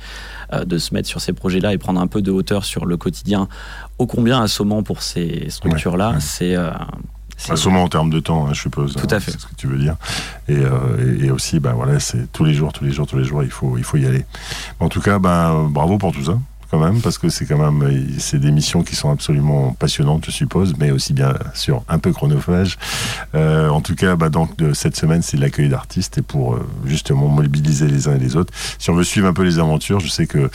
[0.65, 3.47] de se mettre sur ces projets-là et prendre un peu de hauteur sur le quotidien,
[3.97, 6.21] ô combien assommant pour ces structures-là, ouais, ouais.
[6.21, 6.55] c'est
[7.49, 8.95] Assommant en termes de temps, hein, je suppose.
[8.95, 9.31] Tout à fait.
[9.31, 9.95] C'est ce que tu veux dire.
[10.47, 13.17] Et, euh, et, et aussi, ben voilà, c'est tous les jours, tous les jours, tous
[13.17, 14.25] les jours, il faut, il faut y aller.
[14.79, 16.37] En tout cas, ben bravo pour tout ça
[16.71, 20.31] quand même, parce que c'est quand même c'est des missions qui sont absolument passionnantes, je
[20.31, 22.77] suppose, mais aussi bien sûr un peu chronophage.
[23.35, 27.27] Euh, en tout cas, bah, donc cette semaine, c'est l'accueil d'artistes et pour euh, justement
[27.27, 28.53] mobiliser les uns et les autres.
[28.79, 30.49] Si on veut suivre un peu les aventures, je sais que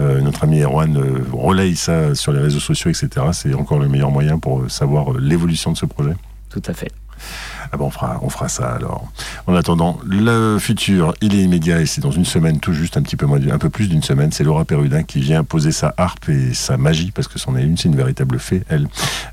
[0.00, 3.26] euh, notre ami Erwan euh, relaye ça sur les réseaux sociaux, etc.
[3.32, 6.14] C'est encore le meilleur moyen pour savoir l'évolution de ce projet.
[6.50, 6.92] Tout à fait.
[7.72, 9.06] Ah ben on fera, on fera ça alors.
[9.46, 13.02] En attendant, le futur, il est immédiat et c'est dans une semaine, tout juste un
[13.02, 14.32] petit peu moins, un peu plus d'une semaine.
[14.32, 17.62] C'est Laura Perudin qui vient poser sa harpe et sa magie, parce que c'en est
[17.62, 18.88] une, c'est une véritable fée, elle,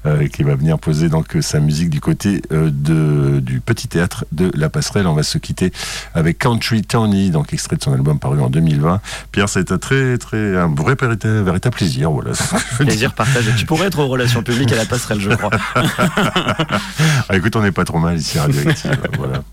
[0.05, 4.25] euh, qui va venir poser donc sa musique du côté euh, de, du petit théâtre
[4.31, 5.07] de La Passerelle.
[5.07, 5.71] On va se quitter
[6.13, 8.99] avec Country Tony, donc extrait de son album paru en 2020.
[9.31, 12.31] Pierre, c'est un très, très, un vrai véritable plaisir, voilà.
[12.77, 13.51] Plaisir partagé.
[13.57, 15.51] Tu pourrais être aux relations publiques à La Passerelle, je crois.
[15.75, 18.97] ah, écoute, on n'est pas trop mal Radioactive.
[19.17, 19.43] voilà.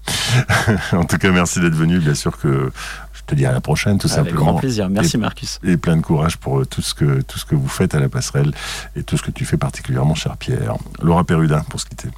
[0.92, 1.98] en tout cas, merci d'être venu.
[1.98, 2.70] Bien sûr que
[3.12, 4.52] je te dis à la prochaine, tout Avec simplement.
[4.52, 4.88] grand plaisir.
[4.88, 5.58] Merci, Marcus.
[5.62, 8.08] Et plein de courage pour tout ce, que, tout ce que vous faites à la
[8.08, 8.52] passerelle
[8.96, 10.76] et tout ce que tu fais particulièrement, cher Pierre.
[11.02, 12.08] Laura Perudin, pour se quitter.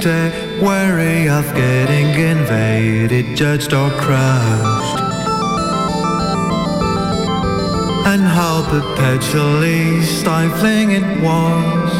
[0.00, 5.00] Stay wary of getting invaded, judged or crushed.
[8.12, 11.92] And how perpetually stifling it was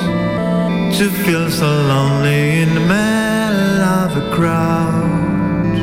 [0.99, 5.77] to feel so lonely in the middle of a crowd.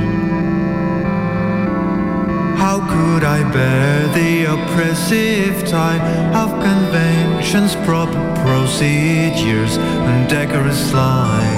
[2.57, 6.01] How could I bear the oppressive tie
[6.33, 11.56] of conventions, proper procedures, and decorous lines?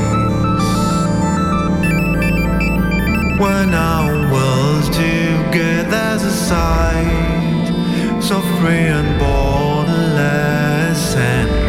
[3.40, 7.68] When our worlds together a sight,
[8.22, 11.69] so free and borderless and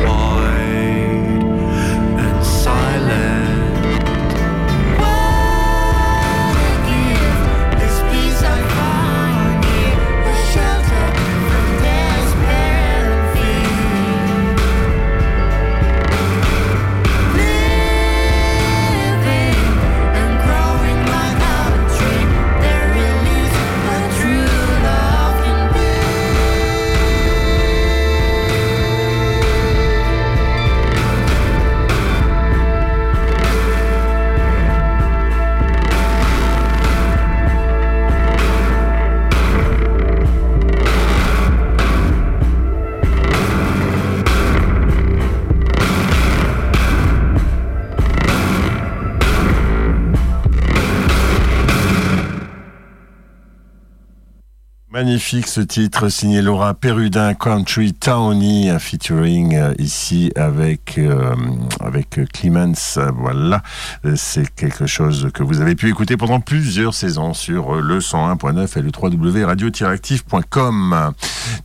[55.01, 61.35] Magnifique ce titre signé Laura Perudin Country Towny featuring euh, ici avec euh,
[61.81, 62.99] avec Clemens.
[63.15, 63.63] Voilà
[64.05, 67.99] Euh, c'est quelque chose que vous avez pu écouter pendant plusieurs saisons sur euh, le
[67.99, 71.13] 101.9 et le www.radioactive.com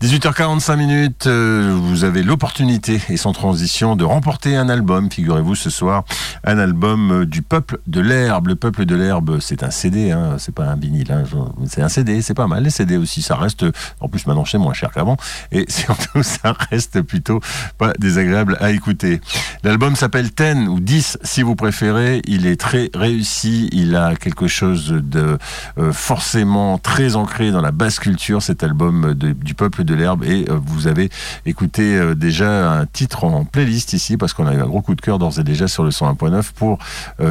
[0.02, 5.10] 18h45 minutes euh, vous avez l'opportunité et sans transition de remporter un album.
[5.10, 6.04] Figurez-vous ce soir
[6.44, 8.48] un album euh, du peuple de l'herbe.
[8.48, 11.24] Le peuple de l'herbe c'est un CD hein, c'est pas un vinyle hein,
[11.68, 13.66] c'est un CD c'est pas mal les CD aussi ça reste
[14.00, 15.18] en plus maintenant c'est moins cher qu'avant
[15.52, 17.40] et surtout ça reste plutôt
[17.78, 19.22] pas désagréable à écouter.
[19.64, 22.22] L'album s'appelle Ten ou 10 si vous préférez.
[22.26, 23.70] Il est très réussi.
[23.72, 25.38] Il a quelque chose de
[25.78, 30.24] euh, forcément très ancré dans la basse culture cet album du peuple de l'herbe.
[30.24, 31.10] Et euh, vous avez
[31.46, 34.96] écouté euh, déjà un titre en playlist ici parce qu'on a eu un gros coup
[34.96, 36.80] de cœur d'ores et déjà sur le 101.9 pour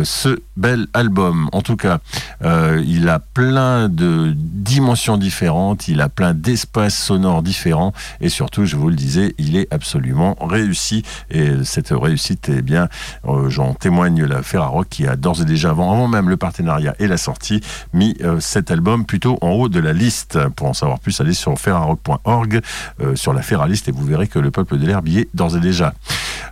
[0.02, 1.48] ce bel album.
[1.52, 1.98] En tout cas
[2.42, 8.76] il a plein de dimensions différentes, il a plein d'espaces sonores différents et surtout, je
[8.76, 11.02] vous le disais, il est absolument réussi.
[11.30, 12.88] Et cette réussite, eh bien,
[13.26, 16.94] euh, j'en témoigne la Ferrarock qui a d'ores et déjà, avant, avant même le partenariat
[16.98, 17.60] et la sortie,
[17.92, 20.38] mis euh, cet album plutôt en haut de la liste.
[20.56, 22.60] Pour en savoir plus, allez sur ferrarock.org,
[23.00, 25.56] euh, sur la Ferraliste et vous verrez que le peuple de l'herbe y est d'ores
[25.56, 25.94] et déjà.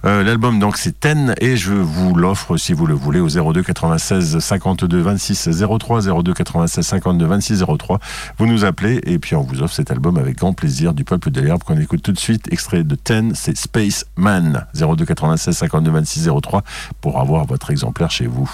[0.04, 4.40] L'album donc c'est Ten et je vous l'offre si vous le voulez au 02 96
[4.40, 8.00] 52 26 03 02 96 52 26 03.
[8.36, 11.30] Vous nous appelez et puis on vous offre cet album avec grand plaisir du peuple
[11.30, 12.52] de l'herbe qu'on écoute tout de suite.
[12.52, 16.62] Extrait de Ten, c'est Space Man 02 96 52 26 03
[17.00, 18.50] pour avoir votre exemplaire chez vous.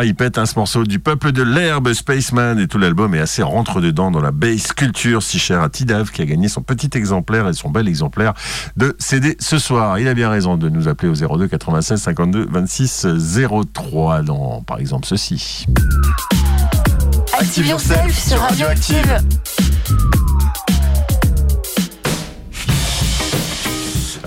[0.00, 3.18] Ah, il pète un ce morceau du peuple de l'herbe, Spaceman, et tout l'album est
[3.18, 6.96] assez rentre-dedans dans la bass culture si chère à Tidav, qui a gagné son petit
[6.96, 8.32] exemplaire et son bel exemplaire
[8.76, 9.98] de CD ce soir.
[9.98, 13.08] Il a bien raison de nous appeler au 02 96 52 26
[13.72, 15.66] 03 dans, par exemple, ceci.
[17.36, 19.20] Active Yourself sur Radioactive.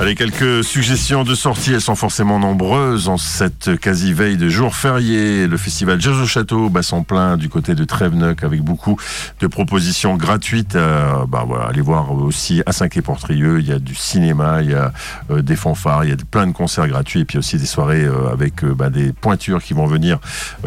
[0.02, 5.46] Allez, quelques suggestions de sortie, elles sont forcément nombreuses en cette quasi-veille de jour férié.
[5.46, 8.98] Le festival Jazz au Château bat son plein du côté de Tréveneuc avec beaucoup
[9.42, 10.76] de propositions gratuites.
[10.76, 14.64] Euh, bah voilà, allez voir aussi à 5 et Portrieux, il y a du cinéma,
[14.64, 14.92] il y a
[15.30, 18.04] euh, des fanfares, il y a plein de concerts gratuits et puis aussi des soirées
[18.04, 20.18] euh, avec bah, des pointures qui vont venir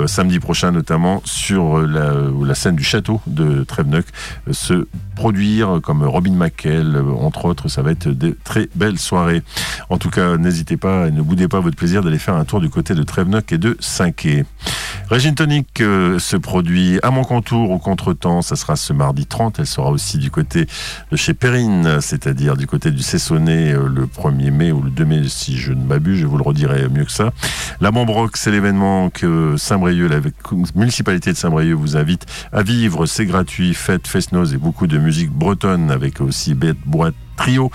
[0.06, 4.06] samedi prochain notamment sur la, scène du château de Tréveneuc
[4.46, 7.68] euh, se produire comme Robin McKell, entre autres.
[7.68, 9.23] Ça va être de très belles soirées.
[9.90, 12.60] En tout cas, n'hésitez pas et ne boudez pas votre plaisir d'aller faire un tour
[12.60, 14.44] du côté de Tréveneuc et de Saint-Quay.
[15.10, 18.40] Régine Tonic euh, se produit à mon contour au contretemps.
[18.40, 19.58] Ça sera ce mardi 30.
[19.58, 20.66] Elle sera aussi du côté
[21.10, 25.04] de chez Perrine, c'est-à-dire du côté du Cessonnet euh, le 1er mai ou le 2
[25.04, 26.20] mai, si je ne m'abuse.
[26.20, 27.32] Je vous le redirai mieux que ça.
[27.80, 30.20] La Montbroc, c'est l'événement que Saint-Brieuc, la
[30.74, 33.04] municipalité de Saint-Brieuc vous invite à vivre.
[33.04, 37.70] C'est gratuit, fête, fest-noz et beaucoup de musique bretonne avec aussi bête boîte trio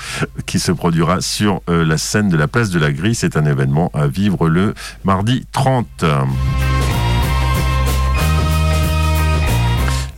[0.46, 3.16] qui se produira sur euh, la scène de la place de la Grille.
[3.16, 6.06] C'est un événement à vivre le mardi 30.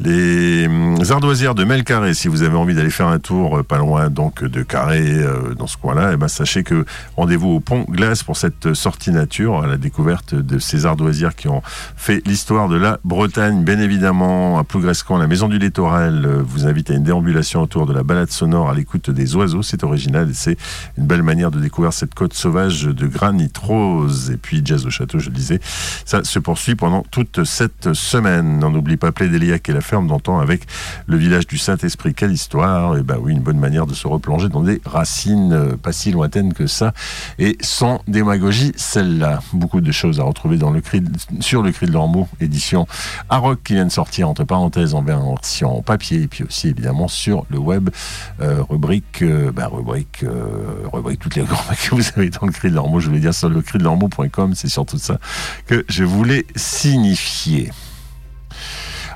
[0.04, 3.78] Les hum, ardoisières de Melcarré, si vous avez envie d'aller faire un tour euh, pas
[3.78, 6.86] loin donc de Carré euh, dans ce coin-là, eh ben, sachez que
[7.18, 11.50] rendez-vous au Pont Glace pour cette sortie nature à la découverte de ces ardoisières qui
[11.50, 11.62] ont
[11.96, 13.64] fait l'histoire de la Bretagne.
[13.64, 17.86] Bien évidemment, à Plougrescan, la Maison du Littoral euh, vous invite à une déambulation autour
[17.86, 19.62] de la balade sonore à l'écoute des oiseaux.
[19.62, 20.58] C'est original et c'est
[20.98, 24.32] une belle manière de découvrir cette côte sauvage de granit rose.
[24.32, 25.60] Et puis Jazz au Château, je le disais,
[26.06, 28.62] ça se poursuit pendant toute cette semaine.
[29.00, 29.12] Pas
[29.68, 30.62] la ferme d'antan avec
[31.06, 32.14] le village du Saint-Esprit.
[32.14, 35.76] Quelle histoire Et ben oui, une bonne manière de se replonger dans des racines euh,
[35.76, 36.94] pas si lointaines que ça
[37.40, 39.42] et sans démagogie celle-là.
[39.52, 41.12] Beaucoup de choses à retrouver dans le cri de-
[41.42, 42.88] sur le cri de l'Ormeau, édition
[43.28, 47.46] Aroc qui vient de sortir entre parenthèses en version papier et puis aussi évidemment sur
[47.50, 47.90] le web
[48.40, 52.54] euh, rubrique euh, ben, rubrique euh, rubrique toutes les rubriques que vous avez dans le
[52.54, 53.02] cri de l'Ormeau.
[53.02, 55.20] Je voulais dire sur le cri de l'Ormeau.com, c'est surtout ça
[55.68, 57.72] que je voulais signifier.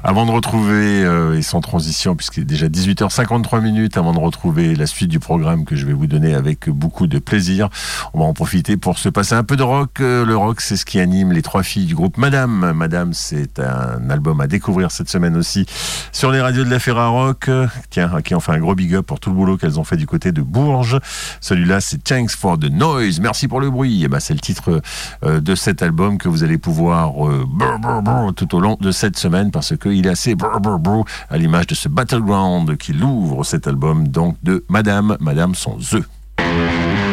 [0.07, 4.75] Avant de retrouver, euh, et sans transition, puisqu'il est déjà 18h53 minutes, avant de retrouver
[4.75, 7.69] la suite du programme que je vais vous donner avec beaucoup de plaisir,
[8.13, 10.01] on va en profiter pour se passer un peu de rock.
[10.01, 12.71] Euh, Le rock, c'est ce qui anime les trois filles du groupe Madame.
[12.75, 15.65] Madame, c'est un album à découvrir cette semaine aussi
[16.11, 17.49] sur les radios de la Ferra Rock.
[17.49, 19.79] Euh, Tiens, à qui on fait un gros big up pour tout le boulot qu'elles
[19.79, 20.99] ont fait du côté de Bourges.
[21.41, 23.19] Celui-là, c'est Thanks for the Noise.
[23.21, 24.03] Merci pour le bruit.
[24.03, 24.83] Et ben, c'est le titre
[25.23, 29.17] de cet album que vous allez pouvoir brr, brr, brr tout au long de cette
[29.17, 33.43] semaine parce qu'il est assez brr, brr, brr à l'image de ce Battleground qui l'ouvre
[33.43, 35.53] cet album donc de Madame, Madame
[35.93, 36.05] œufs.
[36.37, 37.04] the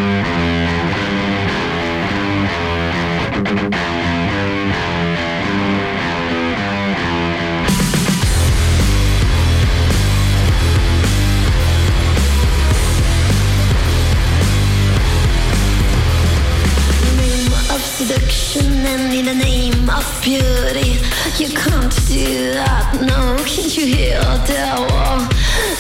[18.06, 20.98] seduction and in the name of beauty.
[21.38, 25.18] You can't do that, no, can't you hear the war?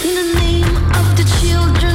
[0.06, 1.91] In the name of the children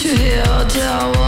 [0.00, 0.14] You
[0.78, 1.27] 到吗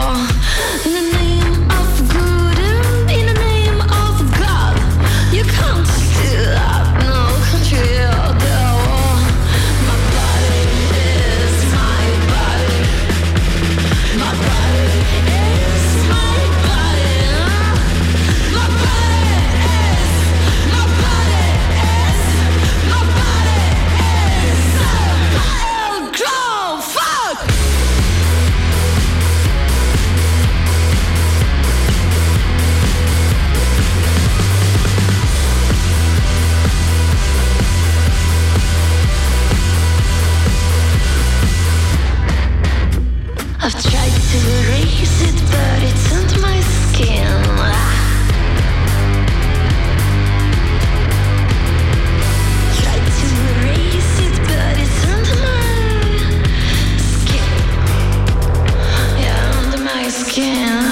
[60.60, 60.89] down.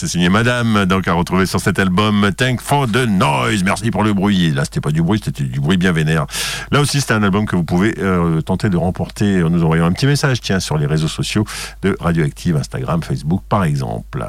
[0.00, 3.64] C'est signé Madame, donc à retrouver sur cet album Thank for the Noise.
[3.64, 4.50] Merci pour le bruit.
[4.50, 6.24] Là, c'était pas du bruit, c'était du bruit bien vénère.
[6.72, 9.92] Là aussi, c'est un album que vous pouvez euh, tenter de remporter nous envoyant un
[9.92, 11.44] petit message, tiens, sur les réseaux sociaux
[11.82, 14.24] de Radioactive, Instagram, Facebook, par exemple.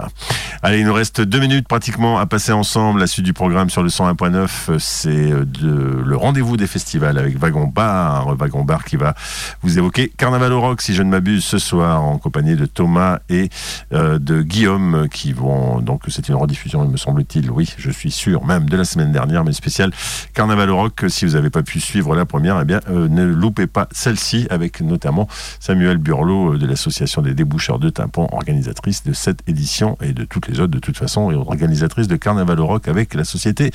[0.61, 2.99] Allez, il nous reste deux minutes pratiquement à passer ensemble.
[2.99, 7.67] La suite du programme sur le 101.9, c'est euh, le rendez-vous des festivals avec Wagon
[7.67, 9.15] Bar, Wagon Bar qui va
[9.61, 13.19] vous évoquer Carnaval au Rock, si je ne m'abuse, ce soir en compagnie de Thomas
[13.30, 13.49] et
[13.93, 18.12] euh, de Guillaume qui vont donc c'est une rediffusion, il me semble-t-il, oui, je suis
[18.12, 19.91] sûr, même de la semaine dernière, mais spécial
[20.34, 21.05] Carnaval au Rock.
[21.07, 24.47] Si vous n'avez pas pu suivre la première, eh bien euh, ne loupez pas celle-ci
[24.49, 25.28] avec notamment
[25.59, 30.26] Samuel Burlot euh, de l'association des déboucheurs de tympans, organisatrice de cette édition et de
[30.26, 33.72] toutes les autres de toute façon, et organisatrice de Carnaval au Rock avec la société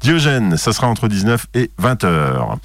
[0.00, 0.56] Diogène.
[0.56, 2.58] Ça sera entre 19 et 20 heures.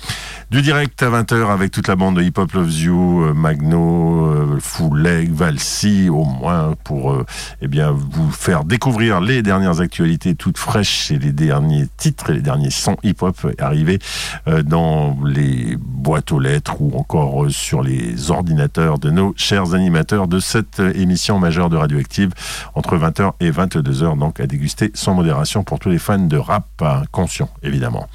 [0.52, 4.26] Du direct à 20h avec toute la bande de Hip Hop Loves You, euh, Magno,
[4.26, 7.24] euh, Full Leg, Valsi, au moins pour
[7.62, 12.34] eh bien, vous faire découvrir les dernières actualités toutes fraîches et les derniers titres et
[12.34, 14.00] les derniers sons hip-hop arrivés
[14.48, 19.74] euh, dans les boîtes aux lettres ou encore euh, sur les ordinateurs de nos chers
[19.74, 22.32] animateurs de cette euh, émission majeure de Radioactive
[22.76, 26.66] entre 20h et 22h, donc à déguster sans modération pour tous les fans de rap
[27.12, 28.08] conscients, évidemment.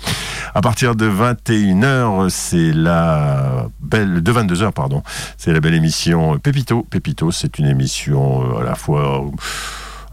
[0.54, 5.02] À partir de 21h, c'est la belle de 22h pardon,
[5.36, 6.86] c'est la belle émission Pépito.
[6.88, 9.24] Pépito, c'est une émission à la fois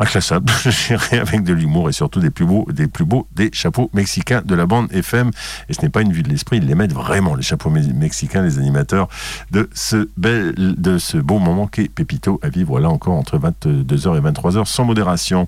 [0.01, 3.49] inclassable, je dirais, avec de l'humour et surtout des plus beaux, des plus beaux des
[3.53, 5.31] chapeaux mexicains de la bande FM.
[5.69, 7.93] Et ce n'est pas une vue de l'esprit, ils les mettent vraiment les chapeaux me-
[7.93, 9.07] mexicains, les animateurs
[9.51, 14.17] de ce bel, de ce beau moment qu'est Pépito à vivre là encore entre 22h
[14.17, 15.47] et 23h sans modération.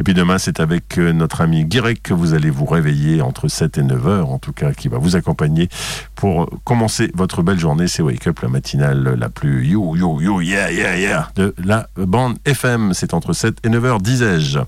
[0.00, 3.48] Et puis demain, c'est avec euh, notre ami Guirec que vous allez vous réveiller entre
[3.48, 5.68] 7 et 9h, en tout cas, qui va vous accompagner
[6.14, 7.88] pour commencer votre belle journée.
[7.88, 11.88] C'est Wake Up, la matinale la plus yo, yo, yo, yeah, yeah, yeah de la
[11.96, 12.94] bande FM.
[12.94, 14.60] C'est entre 7 et 9h, disais-je.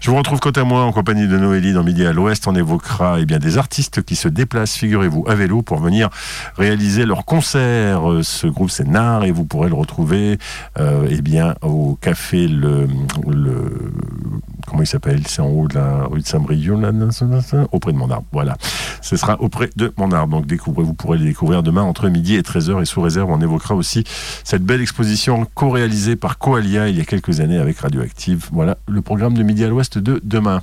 [0.00, 2.46] Je vous retrouve quant à moi en compagnie de Noélie dans Midi à l'Ouest.
[2.46, 6.10] On évoquera eh bien, des artistes qui se déplacent, figurez-vous, à vélo pour venir
[6.56, 8.10] réaliser leur concert.
[8.10, 10.38] Euh, Ce groupe, c'est Nard et vous pourrez le retrouver
[10.78, 12.86] euh, eh bien, au café le,
[14.66, 15.22] comment il s'appelle?
[15.26, 16.76] C'est en haut de la rue de Saint-Brieuc,
[17.72, 18.26] auprès de mon arbre.
[18.32, 18.56] Voilà.
[19.00, 20.36] Ce sera auprès de mon arbre.
[20.36, 22.82] Donc découvrez, vous pourrez les découvrir demain entre midi et 13h.
[22.82, 24.04] Et sous réserve, on évoquera aussi
[24.44, 28.48] cette belle exposition co-réalisée par Coalia il y a quelques années avec Radioactive.
[28.66, 30.60] Voilà le programme de Midi à l'Ouest de demain.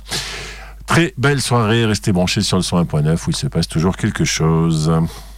[0.86, 4.92] Très belle soirée, restez branchés sur le 101.9 où il se passe toujours quelque chose.